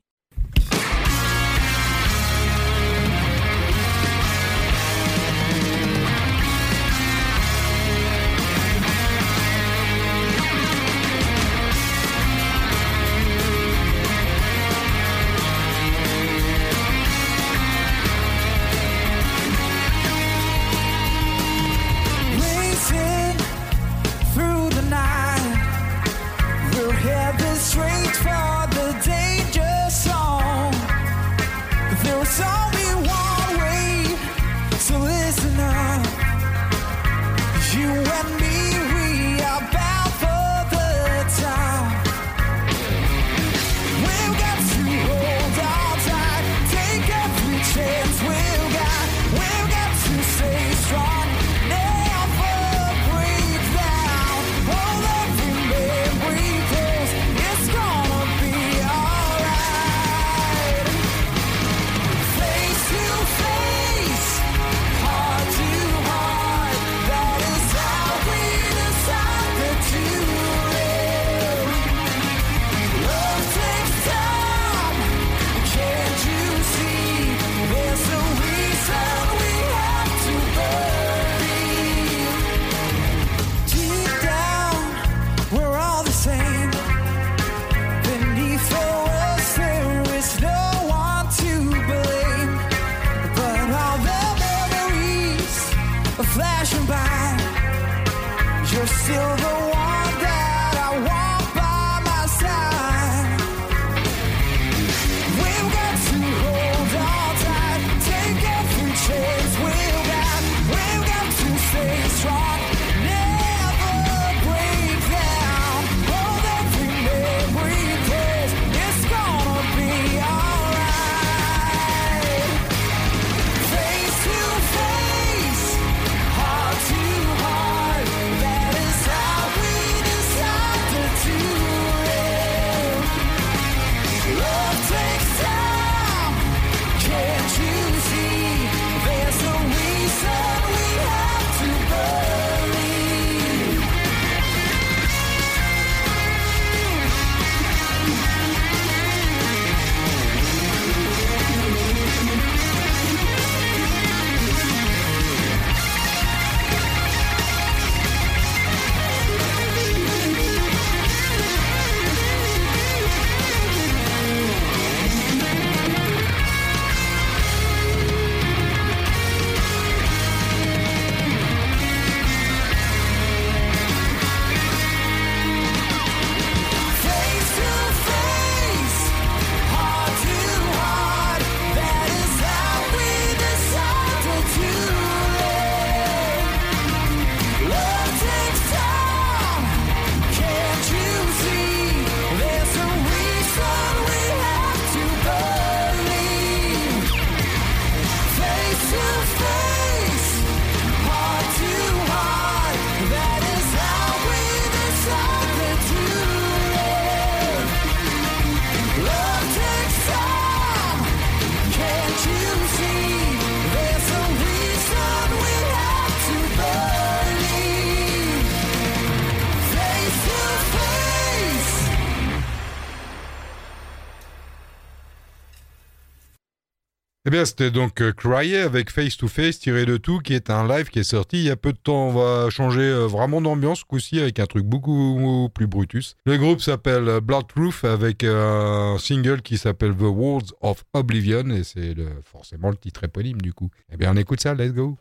C'était 227.45 227.71
donc 227.71 228.01
euh, 228.01 228.13
Cryer 228.13 228.59
avec 228.61 228.91
Face 228.91 229.17
to 229.17 229.29
Face 229.29 229.59
tiré 229.59 229.85
de 229.85 229.97
tout, 229.97 230.21
qui 230.21 230.33
est 230.35 230.51
un 230.51 230.67
live 230.67 230.89
qui 230.89 231.01
est 231.01 231.05
sorti 231.05 231.39
il 231.39 231.45
y 231.45 231.51
a 231.51 231.57
peu 231.57 231.73
de 231.73 231.79
temps. 231.79 232.09
On 232.09 232.13
va 232.13 232.51
changer 232.51 232.83
euh, 232.83 233.07
vraiment 233.07 233.41
d'ambiance, 233.41 233.81
ce 233.81 233.85
coup-ci, 233.85 234.21
avec 234.21 234.39
un 234.39 234.47
truc 234.47 234.65
beaucoup 234.65 235.51
plus 235.55 235.67
brutus. 235.67 236.17
Le 236.25 236.37
groupe 236.39 236.61
s'appelle 236.61 237.09
euh, 237.09 237.21
Bloodproof 237.21 237.85
avec 237.85 238.25
un 238.25 238.97
single 238.99 239.43
qui 239.43 239.59
s'appelle 239.59 239.95
The 239.95 240.03
Words 240.03 240.55
of 240.61 240.85
Oblivion, 240.95 241.51
et 241.51 241.65
c'est 241.65 241.95
forcément 242.25 242.71
le 242.71 242.77
titre 242.77 243.05
éponyme 243.05 243.41
du 243.41 243.53
coup. 243.53 243.71
Eh 243.93 243.97
bien, 243.97 244.13
on 244.13 244.17
écoute 244.17 244.41
ça, 244.41 244.55
let's 244.55 244.73
go. 244.73 244.97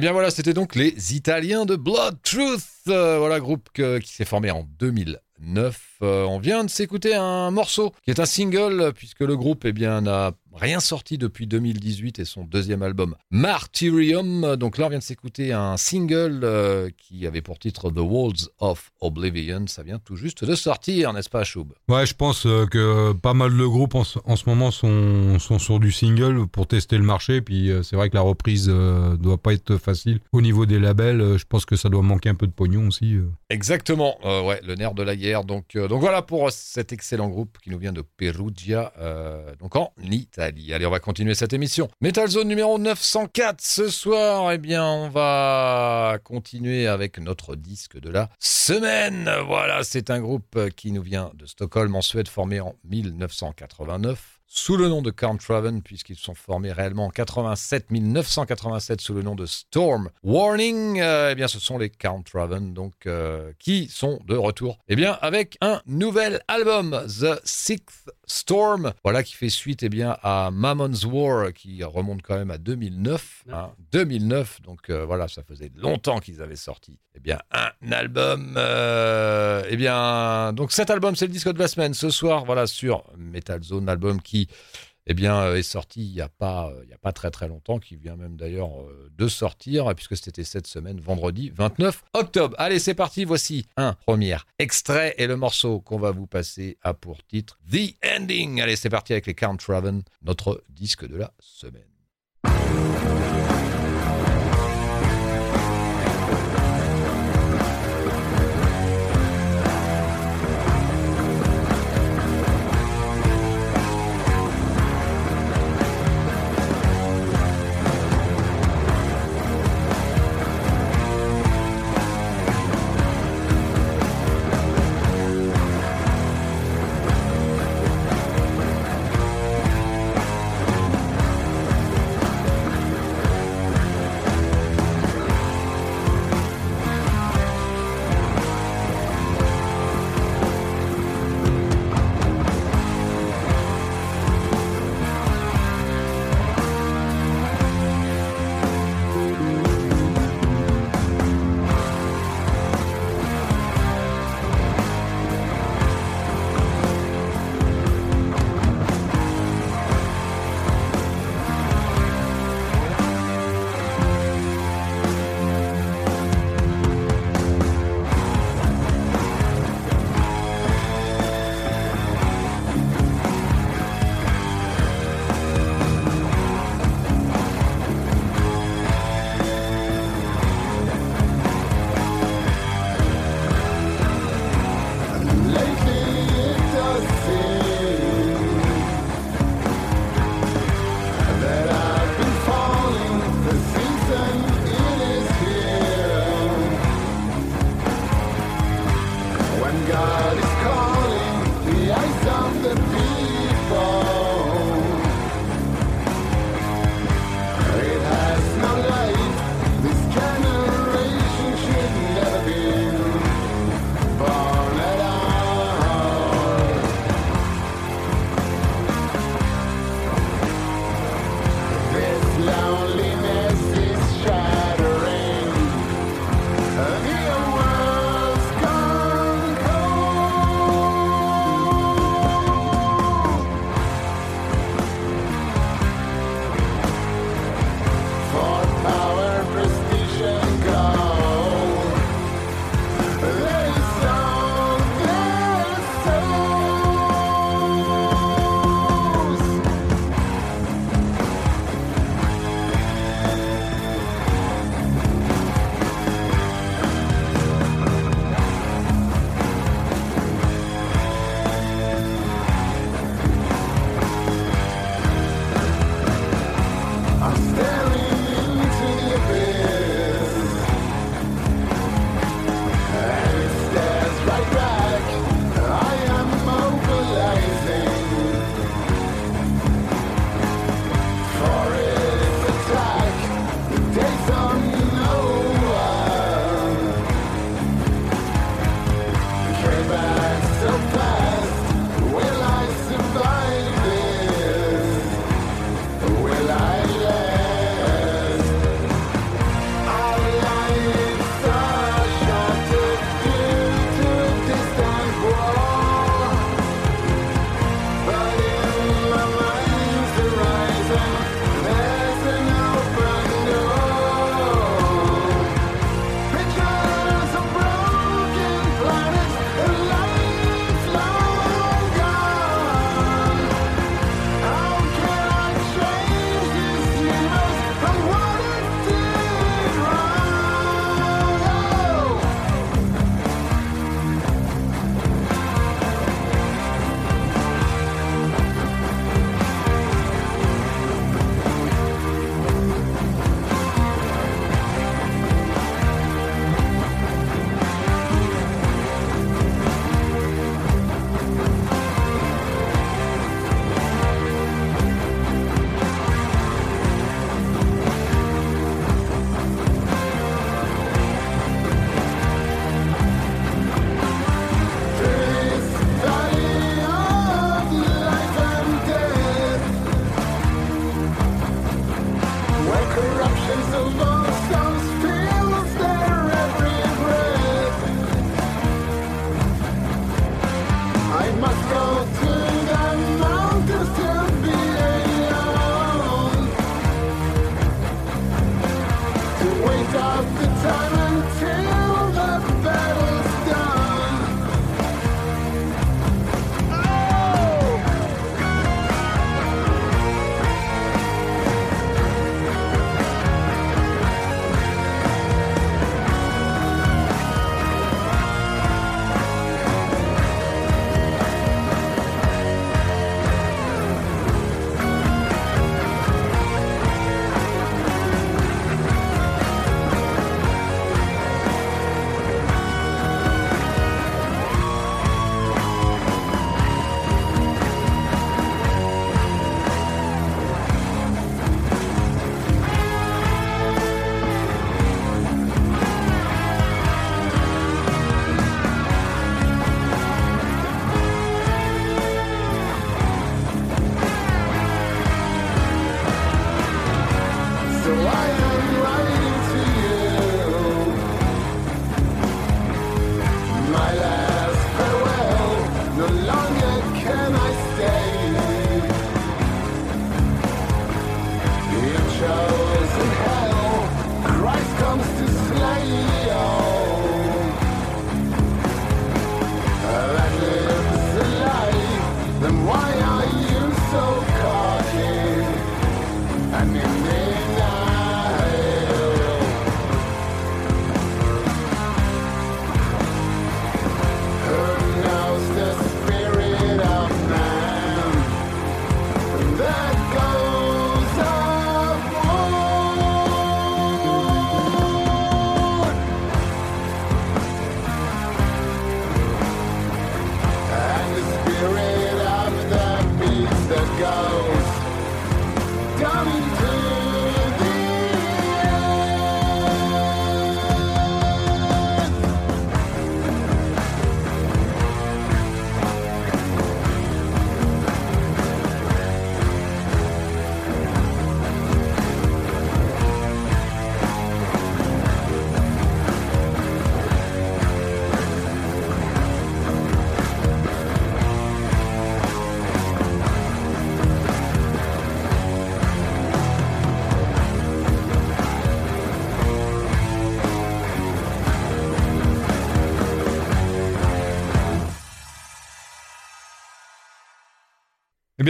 Eh 0.00 0.02
bien 0.02 0.12
voilà, 0.12 0.30
c'était 0.30 0.54
donc 0.54 0.76
les 0.76 1.14
Italiens 1.14 1.66
de 1.66 1.76
Blood 1.76 2.22
Truth. 2.22 2.64
Euh, 2.88 3.18
voilà, 3.18 3.38
groupe 3.38 3.68
qui 3.74 4.14
s'est 4.14 4.24
formé 4.24 4.50
en 4.50 4.66
2009. 4.78 5.89
Euh, 6.02 6.24
on 6.24 6.38
vient 6.38 6.64
de 6.64 6.70
s'écouter 6.70 7.14
un 7.14 7.50
morceau 7.50 7.92
qui 8.04 8.10
est 8.10 8.20
un 8.20 8.26
single 8.26 8.92
puisque 8.94 9.20
le 9.20 9.36
groupe 9.36 9.64
eh 9.64 9.72
bien 9.72 10.00
n'a 10.00 10.32
rien 10.54 10.80
sorti 10.80 11.16
depuis 11.16 11.46
2018 11.46 12.18
et 12.18 12.24
son 12.24 12.42
deuxième 12.44 12.82
album 12.82 13.14
Martyrium. 13.30 14.56
Donc 14.56 14.78
là, 14.78 14.86
on 14.86 14.88
vient 14.88 14.98
de 14.98 15.02
s'écouter 15.04 15.52
un 15.52 15.76
single 15.76 16.40
euh, 16.42 16.90
qui 16.98 17.26
avait 17.26 17.40
pour 17.42 17.58
titre 17.58 17.90
The 17.90 17.98
Walls 18.00 18.48
of 18.58 18.90
Oblivion. 19.00 19.66
Ça 19.68 19.82
vient 19.82 19.98
tout 19.98 20.16
juste 20.16 20.44
de 20.44 20.54
sortir, 20.56 21.12
n'est-ce 21.12 21.30
pas, 21.30 21.44
Choub? 21.44 21.72
Ouais, 21.88 22.04
je 22.06 22.14
pense 22.14 22.46
euh, 22.46 22.66
que 22.66 23.12
pas 23.12 23.34
mal 23.34 23.56
de 23.56 23.64
groupes 23.64 23.94
en, 23.94 24.02
ce- 24.04 24.18
en 24.24 24.34
ce 24.36 24.48
moment 24.48 24.70
sont, 24.72 25.38
sont 25.38 25.58
sur 25.60 25.78
du 25.78 25.92
single 25.92 26.46
pour 26.48 26.66
tester 26.66 26.96
le 26.98 27.04
marché. 27.04 27.40
Puis 27.42 27.70
euh, 27.70 27.82
c'est 27.84 27.94
vrai 27.96 28.10
que 28.10 28.16
la 28.16 28.22
reprise 28.22 28.66
doit 28.66 29.38
pas 29.38 29.52
être 29.52 29.76
facile. 29.76 30.18
Au 30.32 30.40
niveau 30.40 30.66
des 30.66 30.78
labels, 30.80 31.36
je 31.38 31.44
pense 31.44 31.64
que 31.64 31.76
ça 31.76 31.88
doit 31.88 32.02
manquer 32.02 32.28
un 32.30 32.34
peu 32.34 32.46
de 32.46 32.52
pognon 32.52 32.88
aussi. 32.88 33.16
Exactement, 33.50 34.16
ouais, 34.46 34.60
le 34.66 34.74
nerf 34.74 34.94
de 34.94 35.02
la 35.02 35.14
guerre. 35.16 35.44
Donc, 35.44 35.76
donc 35.90 36.02
voilà 36.02 36.22
pour 36.22 36.52
cet 36.52 36.92
excellent 36.92 37.28
groupe 37.28 37.58
qui 37.58 37.68
nous 37.68 37.78
vient 37.78 37.92
de 37.92 38.02
Perugia, 38.02 38.92
euh, 39.00 39.56
donc 39.56 39.74
en 39.74 39.92
Italie. 40.00 40.72
Allez, 40.72 40.86
on 40.86 40.90
va 40.90 41.00
continuer 41.00 41.34
cette 41.34 41.52
émission. 41.52 41.88
Metal 42.00 42.28
Zone 42.28 42.46
numéro 42.46 42.78
904 42.78 43.60
ce 43.60 43.88
soir. 43.88 44.52
Eh 44.52 44.58
bien, 44.58 44.84
on 44.84 45.08
va 45.08 46.18
continuer 46.22 46.86
avec 46.86 47.18
notre 47.18 47.56
disque 47.56 47.98
de 47.98 48.08
la 48.08 48.30
semaine. 48.38 49.28
Voilà, 49.48 49.82
c'est 49.82 50.10
un 50.10 50.20
groupe 50.20 50.70
qui 50.76 50.92
nous 50.92 51.02
vient 51.02 51.32
de 51.34 51.44
Stockholm 51.44 51.96
en 51.96 52.02
Suède, 52.02 52.28
formé 52.28 52.60
en 52.60 52.76
1989 52.84 54.39
sous 54.52 54.76
le 54.76 54.88
nom 54.88 55.00
de 55.00 55.12
Count 55.12 55.38
Raven, 55.46 55.80
puisqu'ils 55.80 56.16
sont 56.16 56.34
formés 56.34 56.72
réellement 56.72 57.06
en 57.06 57.10
87, 57.10 57.92
1987, 57.92 59.00
sous 59.00 59.14
le 59.14 59.22
nom 59.22 59.36
de 59.36 59.46
Storm 59.46 60.10
Warning. 60.24 61.00
Euh, 61.00 61.28
eh 61.30 61.36
bien, 61.36 61.46
ce 61.46 61.60
sont 61.60 61.78
les 61.78 61.88
Count 61.88 62.24
Raven, 62.34 62.74
donc, 62.74 62.94
euh, 63.06 63.52
qui 63.60 63.86
sont 63.86 64.18
de 64.26 64.34
retour, 64.34 64.80
eh 64.88 64.96
bien, 64.96 65.16
avec 65.22 65.56
un 65.60 65.80
nouvel 65.86 66.42
album, 66.48 67.00
The 67.06 67.40
Sixth 67.44 68.10
Storm, 68.26 68.92
voilà, 69.04 69.22
qui 69.22 69.34
fait 69.34 69.50
suite, 69.50 69.84
eh 69.84 69.88
bien, 69.88 70.16
à 70.20 70.50
Mammon's 70.52 71.04
War, 71.04 71.52
qui 71.52 71.84
remonte 71.84 72.22
quand 72.22 72.36
même 72.36 72.50
à 72.50 72.58
2009, 72.58 73.44
hein, 73.52 73.70
2009, 73.92 74.62
donc, 74.62 74.90
euh, 74.90 75.06
voilà, 75.06 75.28
ça 75.28 75.44
faisait 75.44 75.70
longtemps 75.76 76.18
qu'ils 76.18 76.42
avaient 76.42 76.56
sorti, 76.56 76.98
eh 77.14 77.20
bien, 77.20 77.38
un 77.52 77.92
album, 77.92 78.58
eh 78.58 79.76
bien, 79.76 80.52
donc, 80.54 80.72
cet 80.72 80.90
album, 80.90 81.14
c'est 81.14 81.26
le 81.28 81.32
disque 81.32 81.52
de 81.52 81.58
la 81.60 81.68
semaine, 81.68 81.94
ce 81.94 82.10
soir, 82.10 82.44
voilà, 82.44 82.66
sur 82.66 83.04
Metal 83.16 83.62
Zone, 83.62 83.88
album 83.88 84.20
qui 84.20 84.39
eh 85.06 85.14
bien, 85.14 85.40
euh, 85.40 85.56
est 85.56 85.62
sorti 85.62 86.06
il 86.06 86.12
n'y 86.12 86.20
a, 86.20 86.28
pas, 86.28 86.70
euh, 86.70 86.84
a 86.94 86.98
pas 86.98 87.12
très 87.12 87.30
très 87.30 87.48
longtemps, 87.48 87.78
qui 87.78 87.96
vient 87.96 88.16
même 88.16 88.36
d'ailleurs 88.36 88.80
euh, 88.82 89.10
de 89.16 89.28
sortir, 89.28 89.92
puisque 89.94 90.16
c'était 90.16 90.44
cette 90.44 90.66
semaine, 90.66 91.00
vendredi 91.00 91.50
29 91.54 92.04
octobre. 92.14 92.54
Allez, 92.58 92.78
c'est 92.78 92.94
parti, 92.94 93.24
voici 93.24 93.66
un 93.76 93.94
premier 93.94 94.36
extrait 94.58 95.14
et 95.18 95.26
le 95.26 95.36
morceau 95.36 95.80
qu'on 95.80 95.98
va 95.98 96.10
vous 96.12 96.26
passer 96.26 96.78
a 96.82 96.94
pour 96.94 97.24
titre 97.26 97.58
The 97.70 97.96
Ending. 98.04 98.60
Allez, 98.60 98.76
c'est 98.76 98.90
parti 98.90 99.12
avec 99.12 99.26
les 99.26 99.34
Count 99.34 99.56
Raven, 99.66 100.02
notre 100.22 100.62
disque 100.68 101.06
de 101.06 101.16
la 101.16 101.32
semaine. 101.40 101.82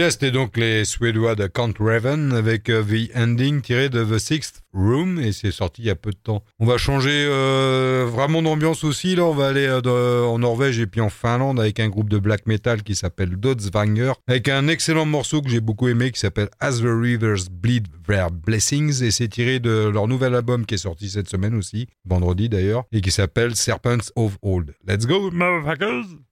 Bien, 0.01 0.09
c'était 0.09 0.31
donc 0.31 0.57
les 0.57 0.83
Suédois 0.83 1.35
de 1.35 1.45
Count 1.45 1.73
Raven 1.79 2.33
avec 2.33 2.69
euh, 2.69 2.81
The 2.81 3.15
Ending 3.15 3.61
tiré 3.61 3.87
de 3.87 4.03
The 4.03 4.17
Sixth 4.17 4.63
Room 4.73 5.19
et 5.19 5.31
c'est 5.31 5.51
sorti 5.51 5.83
il 5.83 5.85
y 5.85 5.91
a 5.91 5.95
peu 5.95 6.09
de 6.09 6.17
temps. 6.17 6.43
On 6.57 6.65
va 6.65 6.79
changer 6.79 7.27
euh, 7.29 8.07
vraiment 8.09 8.41
d'ambiance 8.41 8.83
aussi. 8.83 9.15
Là, 9.15 9.25
on 9.25 9.35
va 9.35 9.49
aller 9.49 9.67
euh, 9.67 10.23
en 10.23 10.39
Norvège 10.39 10.79
et 10.79 10.87
puis 10.87 11.01
en 11.01 11.09
Finlande 11.09 11.59
avec 11.59 11.79
un 11.79 11.87
groupe 11.87 12.09
de 12.09 12.17
black 12.17 12.47
metal 12.47 12.81
qui 12.81 12.95
s'appelle 12.95 13.35
Doddsvanger 13.35 14.13
avec 14.27 14.49
un 14.49 14.67
excellent 14.69 15.05
morceau 15.05 15.39
que 15.39 15.49
j'ai 15.49 15.61
beaucoup 15.61 15.87
aimé 15.87 16.09
qui 16.09 16.19
s'appelle 16.19 16.49
As 16.59 16.79
the 16.79 16.85
Rivers 16.85 17.51
Bleed 17.51 17.87
Their 18.07 18.31
Blessings 18.31 19.03
et 19.03 19.11
c'est 19.11 19.27
tiré 19.27 19.59
de 19.59 19.87
leur 19.87 20.07
nouvel 20.07 20.33
album 20.33 20.65
qui 20.65 20.73
est 20.73 20.79
sorti 20.79 21.11
cette 21.11 21.29
semaine 21.29 21.53
aussi, 21.53 21.85
vendredi 22.05 22.49
d'ailleurs, 22.49 22.85
et 22.91 23.01
qui 23.01 23.11
s'appelle 23.11 23.55
Serpents 23.55 24.09
of 24.15 24.39
Old. 24.41 24.73
Let's 24.87 25.05
go, 25.05 25.29
motherfuckers! 25.29 26.30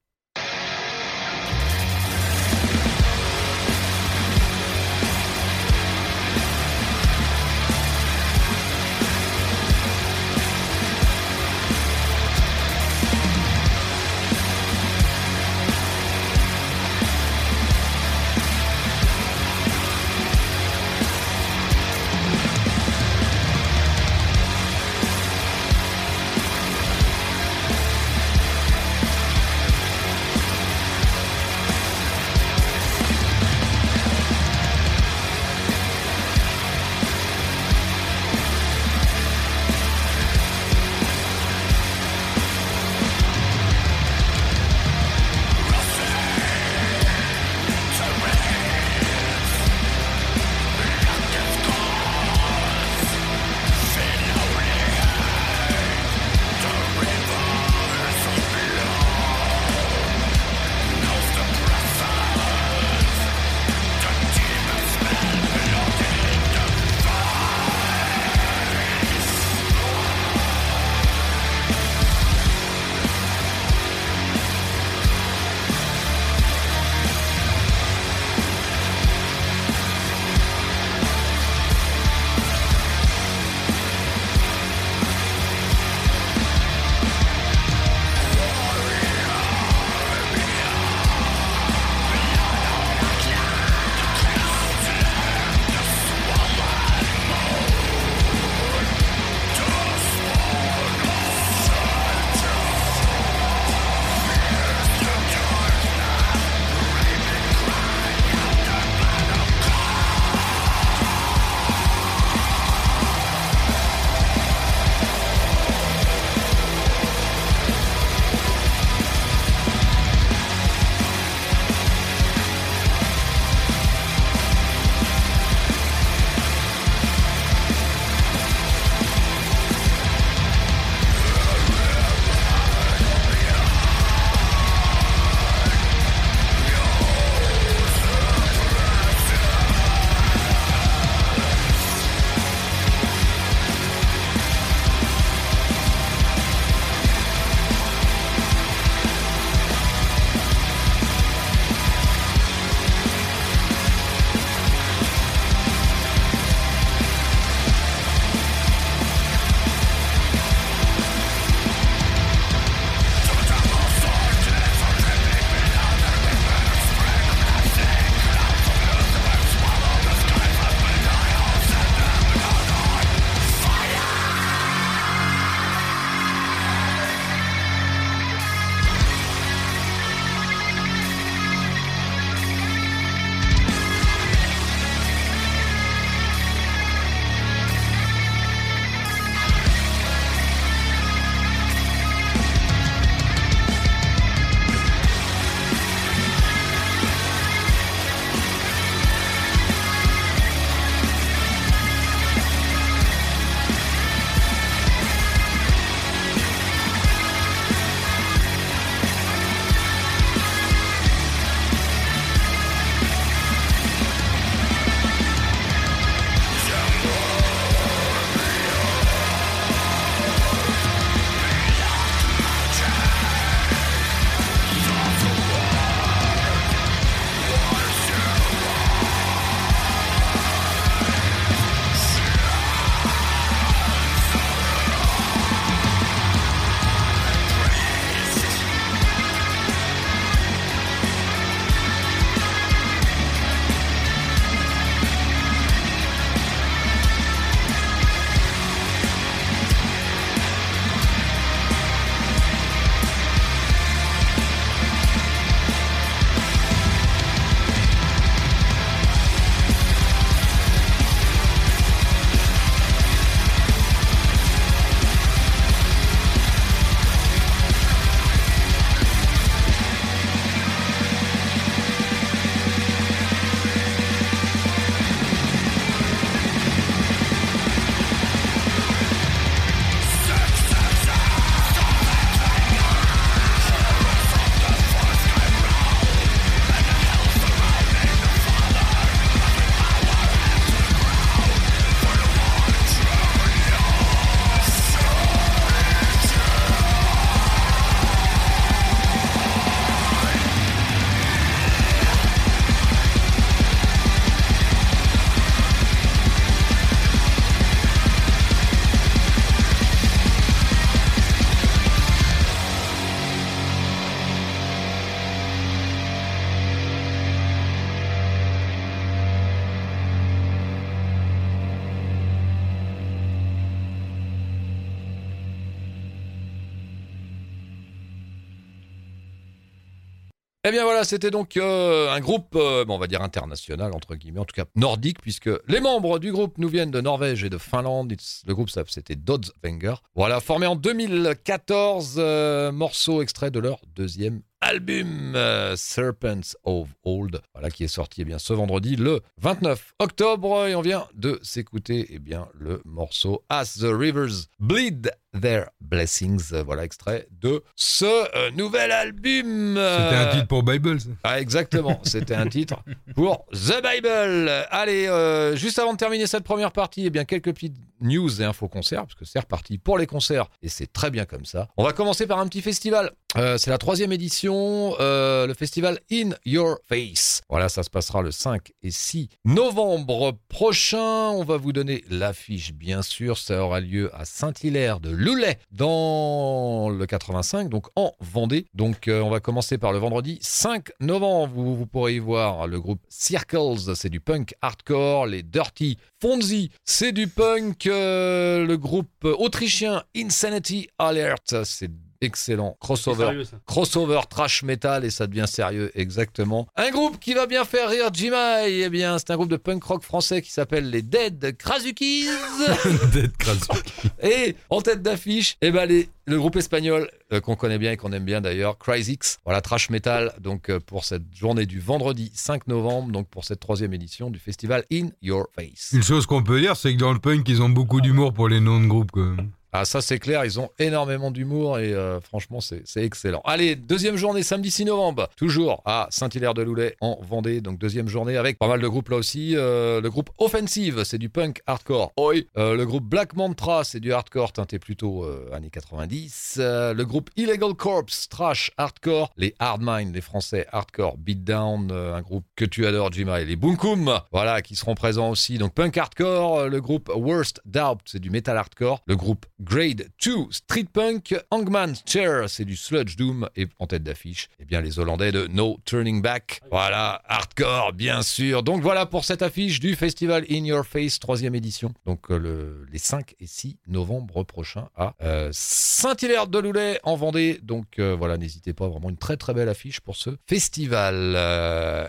Eh 330.69 330.71
bien 330.71 330.83
voilà, 330.83 331.03
c'était 331.03 331.31
donc 331.31 331.57
euh, 331.57 332.11
un 332.11 332.19
groupe, 332.19 332.55
euh, 332.55 332.85
on 332.87 332.99
va 332.99 333.07
dire 333.07 333.23
international, 333.23 333.91
entre 333.95 334.13
guillemets, 334.13 334.41
en 334.41 334.45
tout 334.45 334.53
cas 334.53 334.65
nordique, 334.75 335.19
puisque 335.19 335.49
les 335.67 335.79
membres 335.79 336.19
du 336.19 336.31
groupe 336.31 336.59
nous 336.59 336.67
viennent 336.67 336.91
de 336.91 337.01
Norvège 337.01 337.43
et 337.43 337.49
de 337.49 337.57
Finlande. 337.57 338.13
Le 338.45 338.53
groupe, 338.53 338.69
c'était 338.69 339.15
Doddsvenger. 339.15 339.95
Voilà, 340.13 340.39
formé 340.39 340.67
en 340.67 340.75
2014, 340.75 342.17
euh, 342.19 342.71
morceau 342.71 343.23
extrait 343.23 343.49
de 343.49 343.57
leur 343.57 343.81
deuxième 343.95 344.43
album, 344.61 345.35
Serpents 345.75 346.55
of 346.65 346.89
Old, 347.03 347.41
voilà, 347.55 347.71
qui 347.71 347.85
est 347.85 347.87
sorti 347.87 348.21
eh 348.21 348.25
bien, 348.25 348.37
ce 348.37 348.53
vendredi, 348.53 348.95
le 348.95 349.21
29 349.41 349.95
octobre. 349.97 350.67
Et 350.67 350.75
on 350.75 350.81
vient 350.81 351.07
de 351.15 351.39
s'écouter 351.41 352.05
eh 352.11 352.19
bien, 352.19 352.47
le 352.53 352.79
morceau 352.85 353.43
As 353.49 353.79
the 353.79 353.87
Rivers 353.89 354.49
Bleed 354.59 355.11
Their 355.41 355.65
Blessings. 355.81 356.51
Voilà, 356.65 356.83
extrait 356.83 357.27
de 357.41 357.63
ce 357.75 358.05
euh, 358.05 358.51
nouvel 358.51 358.91
album. 358.91 359.75
C'était 359.75 360.15
un 360.15 360.27
Euh, 360.27 360.31
titre 360.33 360.47
pour 360.47 360.63
Bible. 360.63 360.99
ça. 360.99 361.09
ah, 361.23 361.39
exactement, 361.39 361.99
c'était 362.03 362.35
un 362.35 362.47
titre 362.47 362.75
pour 363.15 363.45
The 363.53 363.81
Bible. 363.83 364.49
Allez, 364.71 365.07
euh, 365.07 365.55
juste 365.55 365.79
avant 365.79 365.93
de 365.93 365.97
terminer 365.97 366.27
cette 366.27 366.43
première 366.43 366.71
partie, 366.71 367.05
eh 367.05 367.09
bien 367.09 367.25
quelques 367.25 367.53
petites 367.53 367.75
news 368.01 368.41
et 368.41 368.45
infos 368.45 368.67
concerts, 368.69 369.01
parce 369.01 369.15
que 369.15 369.25
c'est 369.25 369.39
reparti 369.39 369.77
pour 369.77 369.97
les 369.97 370.07
concerts 370.07 370.47
et 370.61 370.69
c'est 370.69 370.91
très 370.91 371.11
bien 371.11 371.25
comme 371.25 371.43
ça. 371.45 371.67
On 371.75 371.83
va 371.83 371.91
commencer 371.91 372.27
par 372.27 372.39
un 372.39 372.47
petit 372.47 372.61
festival. 372.61 373.11
Euh, 373.37 373.57
c'est 373.57 373.69
la 373.69 373.77
troisième 373.77 374.11
édition, 374.11 374.95
euh, 374.99 375.45
le 375.45 375.53
festival 375.53 375.99
In 376.11 376.29
Your 376.45 376.77
Face. 376.87 377.41
Voilà, 377.49 377.67
ça 377.69 377.83
se 377.83 377.89
passera 377.89 378.21
le 378.21 378.31
5 378.31 378.71
et 378.83 378.89
6 378.91 379.29
novembre 379.45 380.37
prochain. 380.47 380.97
On 381.29 381.43
va 381.43 381.57
vous 381.57 381.73
donner 381.73 382.03
l'affiche, 382.09 382.73
bien 382.73 383.01
sûr. 383.01 383.37
Ça 383.37 383.61
aura 383.63 383.81
lieu 383.81 384.09
à 384.15 384.25
Saint-Hilaire 384.25 384.99
de 384.99 385.11
Loulay, 385.29 385.59
dans 385.71 386.89
le 386.89 387.05
85, 387.05 387.69
donc 387.69 387.85
en 387.95 388.13
Vendée. 388.19 388.65
Donc, 388.73 389.07
euh, 389.07 389.21
on 389.21 389.29
va 389.29 389.39
commencer 389.39 389.77
par 389.77 389.91
le 389.93 389.99
vendredi 389.99 390.39
5 390.41 390.89
novembre. 391.01 391.53
Vous, 391.53 391.75
vous 391.75 391.85
pourrez 391.85 392.15
y 392.15 392.19
voir 392.19 392.65
le 392.65 392.81
groupe 392.81 392.99
Circles, 393.09 393.95
c'est 393.95 394.09
du 394.09 394.19
punk 394.19 394.55
hardcore. 394.63 395.27
Les 395.27 395.43
Dirty 395.43 395.99
Fonzie, 396.19 396.71
c'est 396.83 397.11
du 397.11 397.27
punk. 397.27 397.85
euh, 397.85 398.65
le 398.65 398.77
groupe 398.77 399.23
autrichien 399.23 400.03
Insanity 400.15 400.87
Alert, 400.97 401.63
c'est 401.63 401.91
excellent. 402.21 402.77
Crossover. 402.79 403.25
Sérieux. 403.25 403.43
Crossover 403.65 404.21
trash 404.29 404.63
metal 404.63 405.05
et 405.05 405.09
ça 405.09 405.27
devient 405.27 405.47
sérieux 405.47 405.91
exactement. 405.95 406.67
Un 406.75 406.91
groupe 406.91 407.19
qui 407.19 407.33
va 407.33 407.45
bien 407.45 407.65
faire 407.65 407.89
rire 407.89 408.09
Jimai, 408.13 408.81
eh 408.83 408.89
bien 408.89 409.17
c'est 409.17 409.31
un 409.31 409.35
groupe 409.35 409.49
de 409.49 409.57
punk 409.57 409.83
rock 409.83 410.03
français 410.03 410.41
qui 410.41 410.51
s'appelle 410.51 410.89
les 410.89 411.01
Dead 411.01 411.55
Krasukis. 411.57 412.27
D'être 413.13 413.37
crasseux. 413.37 413.81
et 414.21 414.55
en 414.69 414.81
tête 414.81 415.01
d'affiche, 415.01 415.57
eh 415.61 415.71
ben 415.71 415.85
les, 415.85 416.09
le 416.25 416.37
groupe 416.37 416.55
espagnol 416.55 417.09
euh, 417.31 417.41
qu'on 417.41 417.55
connaît 417.55 417.77
bien 417.77 417.91
et 417.91 417.97
qu'on 417.97 418.11
aime 418.11 418.25
bien 418.25 418.41
d'ailleurs, 418.41 418.77
Cryzix. 418.77 419.37
Voilà 419.45 419.61
trash 419.61 419.89
metal 419.89 420.33
donc 420.39 420.69
euh, 420.69 420.79
pour 420.79 421.05
cette 421.05 421.23
journée 421.33 421.65
du 421.65 421.79
vendredi 421.79 422.31
5 422.33 422.67
novembre, 422.67 423.11
donc 423.11 423.27
pour 423.27 423.45
cette 423.45 423.59
troisième 423.59 423.93
édition 423.93 424.29
du 424.29 424.39
festival 424.39 424.83
In 424.91 425.09
Your 425.21 425.47
Face. 425.55 425.89
Une 425.93 426.03
chose 426.03 426.25
qu'on 426.25 426.43
peut 426.43 426.59
dire, 426.59 426.75
c'est 426.75 426.93
que 426.93 426.99
dans 426.99 427.13
le 427.13 427.19
punk, 427.19 427.47
ils 427.49 427.61
ont 427.61 427.69
beaucoup 427.69 428.01
d'humour 428.01 428.33
pour 428.33 428.49
les 428.49 428.59
noms 428.59 428.79
de 428.79 428.87
groupes. 428.87 429.11
quand 429.11 429.21
même. 429.21 429.51
Ah 429.71 429.85
ça 429.85 430.01
c'est 430.01 430.19
clair, 430.19 430.45
ils 430.45 430.59
ont 430.59 430.69
énormément 430.79 431.31
d'humour 431.31 431.79
et 431.79 431.93
euh, 431.93 432.19
franchement 432.21 432.59
c'est 432.61 432.83
excellent. 432.95 433.41
Allez, 433.45 433.75
deuxième 433.75 434.15
journée 434.15 434.43
samedi 434.43 434.71
6 434.71 434.85
novembre, 434.85 435.29
toujours 435.35 435.81
à 435.85 436.07
Saint-Hilaire-de-Loulay 436.09 436.95
en 437.01 437.19
Vendée, 437.21 437.61
donc 437.61 437.77
deuxième 437.77 438.07
journée 438.07 438.37
avec 438.37 438.57
pas 438.57 438.67
mal 438.67 438.81
de 438.81 438.87
groupes 438.87 439.09
là 439.09 439.17
aussi. 439.17 439.55
Euh, 439.55 440.01
le 440.01 440.09
groupe 440.09 440.29
Offensive, 440.37 441.03
c'est 441.03 441.17
du 441.17 441.29
punk 441.29 441.61
hardcore. 441.67 442.11
Oi. 442.17 442.45
Euh, 442.57 442.75
le 442.75 442.85
groupe 442.85 443.03
Black 443.03 443.35
Mantra, 443.35 443.83
c'est 443.83 443.99
du 443.99 444.13
hardcore 444.13 444.53
teinté 444.53 444.79
plutôt 444.79 445.25
années 445.53 445.69
90. 445.69 446.57
Euh, 446.59 446.93
le 446.93 447.05
groupe 447.05 447.29
Illegal 447.35 447.73
Corpse, 447.73 448.27
trash 448.29 448.71
hardcore. 448.77 449.31
Les 449.37 449.53
Hardmind, 449.59 450.13
les 450.13 450.21
Français 450.21 450.65
hardcore 450.71 451.17
Beatdown, 451.17 451.91
un 451.91 452.21
groupe 452.21 452.45
que 452.55 452.65
tu 452.65 452.85
adores 452.85 453.11
Jima 453.11 453.41
et 453.41 453.45
les 453.45 453.55
Bunkum, 453.55 454.19
voilà 454.31 454.61
qui 454.61 454.75
seront 454.75 454.95
présents 454.95 455.29
aussi. 455.29 455.57
Donc 455.57 455.73
punk 455.73 455.97
hardcore, 455.97 456.67
le 456.67 456.81
groupe 456.81 457.11
Worst 457.13 457.61
Doubt, 457.65 457.99
c'est 458.05 458.19
du 458.19 458.29
metal 458.29 458.57
hardcore. 458.57 459.01
Le 459.05 459.15
groupe 459.15 459.45
Grade 459.61 460.07
2 460.25 460.31
Street 460.51 460.85
Punk, 460.91 461.35
Hangman's 461.51 462.01
Chair, 462.05 462.49
c'est 462.49 462.63
du 462.65 462.75
sludge 462.77 463.15
doom 463.17 463.49
et 463.57 463.67
en 463.79 463.87
tête 463.87 464.03
d'affiche, 464.03 464.47
eh 464.59 464.65
bien 464.65 464.79
les 464.81 464.99
Hollandais 464.99 465.31
de 465.33 465.47
No 465.47 465.79
Turning 465.85 466.21
Back. 466.21 466.61
Voilà, 466.71 467.21
hardcore 467.25 467.91
bien 467.93 468.21
sûr. 468.21 468.63
Donc 468.63 468.81
voilà 468.81 469.05
pour 469.05 469.25
cette 469.25 469.41
affiche 469.41 469.79
du 469.79 469.95
festival 469.95 470.45
In 470.49 470.63
Your 470.65 470.85
Face 470.85 471.19
troisième 471.19 471.55
édition. 471.55 471.93
Donc 472.05 472.31
euh, 472.31 472.37
le- 472.39 472.85
les 472.91 472.99
5 472.99 473.35
et 473.39 473.47
6 473.47 473.77
novembre 473.87 474.43
prochains 474.43 474.87
à 474.95 475.13
euh, 475.21 475.49
Saint-Hilaire-de-Loulay 475.51 476.99
en 477.03 477.15
Vendée. 477.17 477.59
Donc 477.61 477.99
euh, 477.99 478.15
voilà, 478.17 478.37
n'hésitez 478.37 478.73
pas, 478.73 478.87
vraiment 478.87 479.09
une 479.09 479.17
très 479.17 479.35
très 479.37 479.53
belle 479.53 479.69
affiche 479.69 479.99
pour 479.99 480.15
ce 480.15 480.29
festival. 480.47 481.35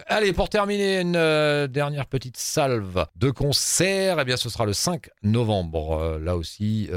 Allez, 0.07 0.33
pour 0.33 0.49
terminer, 0.49 1.01
une 1.01 1.67
dernière 1.67 2.07
petite 2.07 2.37
salve 2.37 3.07
de 3.17 3.31
concert. 3.31 4.19
Eh 4.21 4.25
bien, 4.25 4.37
ce 4.37 4.49
sera 4.49 4.65
le 4.67 4.73
5 4.73 5.09
novembre, 5.23 6.19
là 6.23 6.37
aussi, 6.37 6.89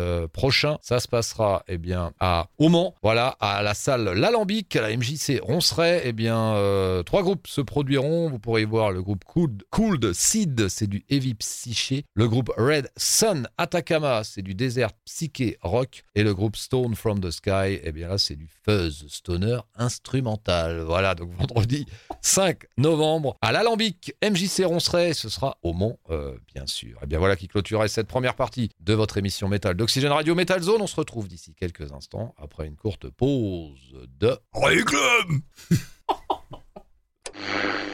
prochain. 0.44 0.78
Ça 0.82 1.00
se 1.00 1.08
passera, 1.08 1.64
eh 1.70 1.78
bien, 1.78 2.12
à 2.20 2.48
au 2.58 2.68
Mans, 2.68 2.96
voilà, 3.02 3.38
à 3.40 3.64
la 3.64 3.74
salle 3.74 4.10
L'Alambic, 4.10 4.76
à 4.76 4.82
la 4.82 4.98
MJC 4.98 5.40
Ronceret. 5.42 6.02
Eh 6.04 6.12
bien, 6.12 6.38
euh, 6.56 7.02
trois 7.02 7.24
groupes 7.24 7.48
se 7.48 7.62
produiront. 7.62 8.30
Vous 8.30 8.40
pourrez 8.40 8.66
voir 8.66 8.92
le 8.92 9.02
groupe 9.02 9.24
Cooled, 9.24 9.64
Cooled 9.70 10.12
Seed, 10.12 10.68
c'est 10.68 10.88
du 10.88 11.06
heavy 11.10 11.34
psyché. 11.36 12.04
Le 12.14 12.28
groupe 12.28 12.52
Red 12.58 12.92
Sun 12.98 13.48
Atacama, 13.58 14.26
c'est 14.26 14.42
du 14.42 14.54
désert 14.54 14.92
psyché 15.06 15.58
rock. 15.62 16.04
Et 16.14 16.24
le 16.24 16.34
groupe 16.34 16.58
Stone 16.58 16.96
from 16.96 17.22
the 17.22 17.32
Sky, 17.32 17.80
eh 17.82 17.94
bien 17.94 18.10
là, 18.10 18.18
c'est 18.18 18.36
du 18.36 18.50
fuzz 18.66 19.06
stoner 19.08 19.60
instrumental. 19.78 20.82
Voilà, 20.82 21.16
donc 21.16 21.32
vendredi 21.32 21.86
5 22.20 22.64
novembre 22.76 23.38
à 23.42 23.54
l'Alambic, 23.54 24.14
MJC 24.22 24.66
Ronceret, 24.66 25.14
ce 25.14 25.30
sera 25.30 25.58
au 25.64 25.72
Mont, 25.72 26.00
euh, 26.10 26.36
bien 26.54 26.66
sûr. 26.66 27.00
Et 27.02 27.06
bien 27.06 27.20
voilà 27.20 27.38
qui 27.38 27.48
clôturait 27.48 27.88
cette 27.88 28.08
première 28.08 28.36
partie 28.36 28.72
de 28.82 28.94
votre 28.94 29.18
émission 29.18 29.48
métal 29.48 29.76
d'Oxygène 29.76 30.12
Metal 30.36 30.62
Zone. 30.62 30.82
On 30.82 30.88
se 30.88 30.96
retrouve 30.96 31.28
d'ici 31.28 31.56
quelques 31.56 31.92
instants 31.92 32.36
après 32.38 32.68
une 32.68 32.76
courte 32.76 33.10
pause 33.10 33.96
de 34.20 34.38
Réclame 34.54 35.42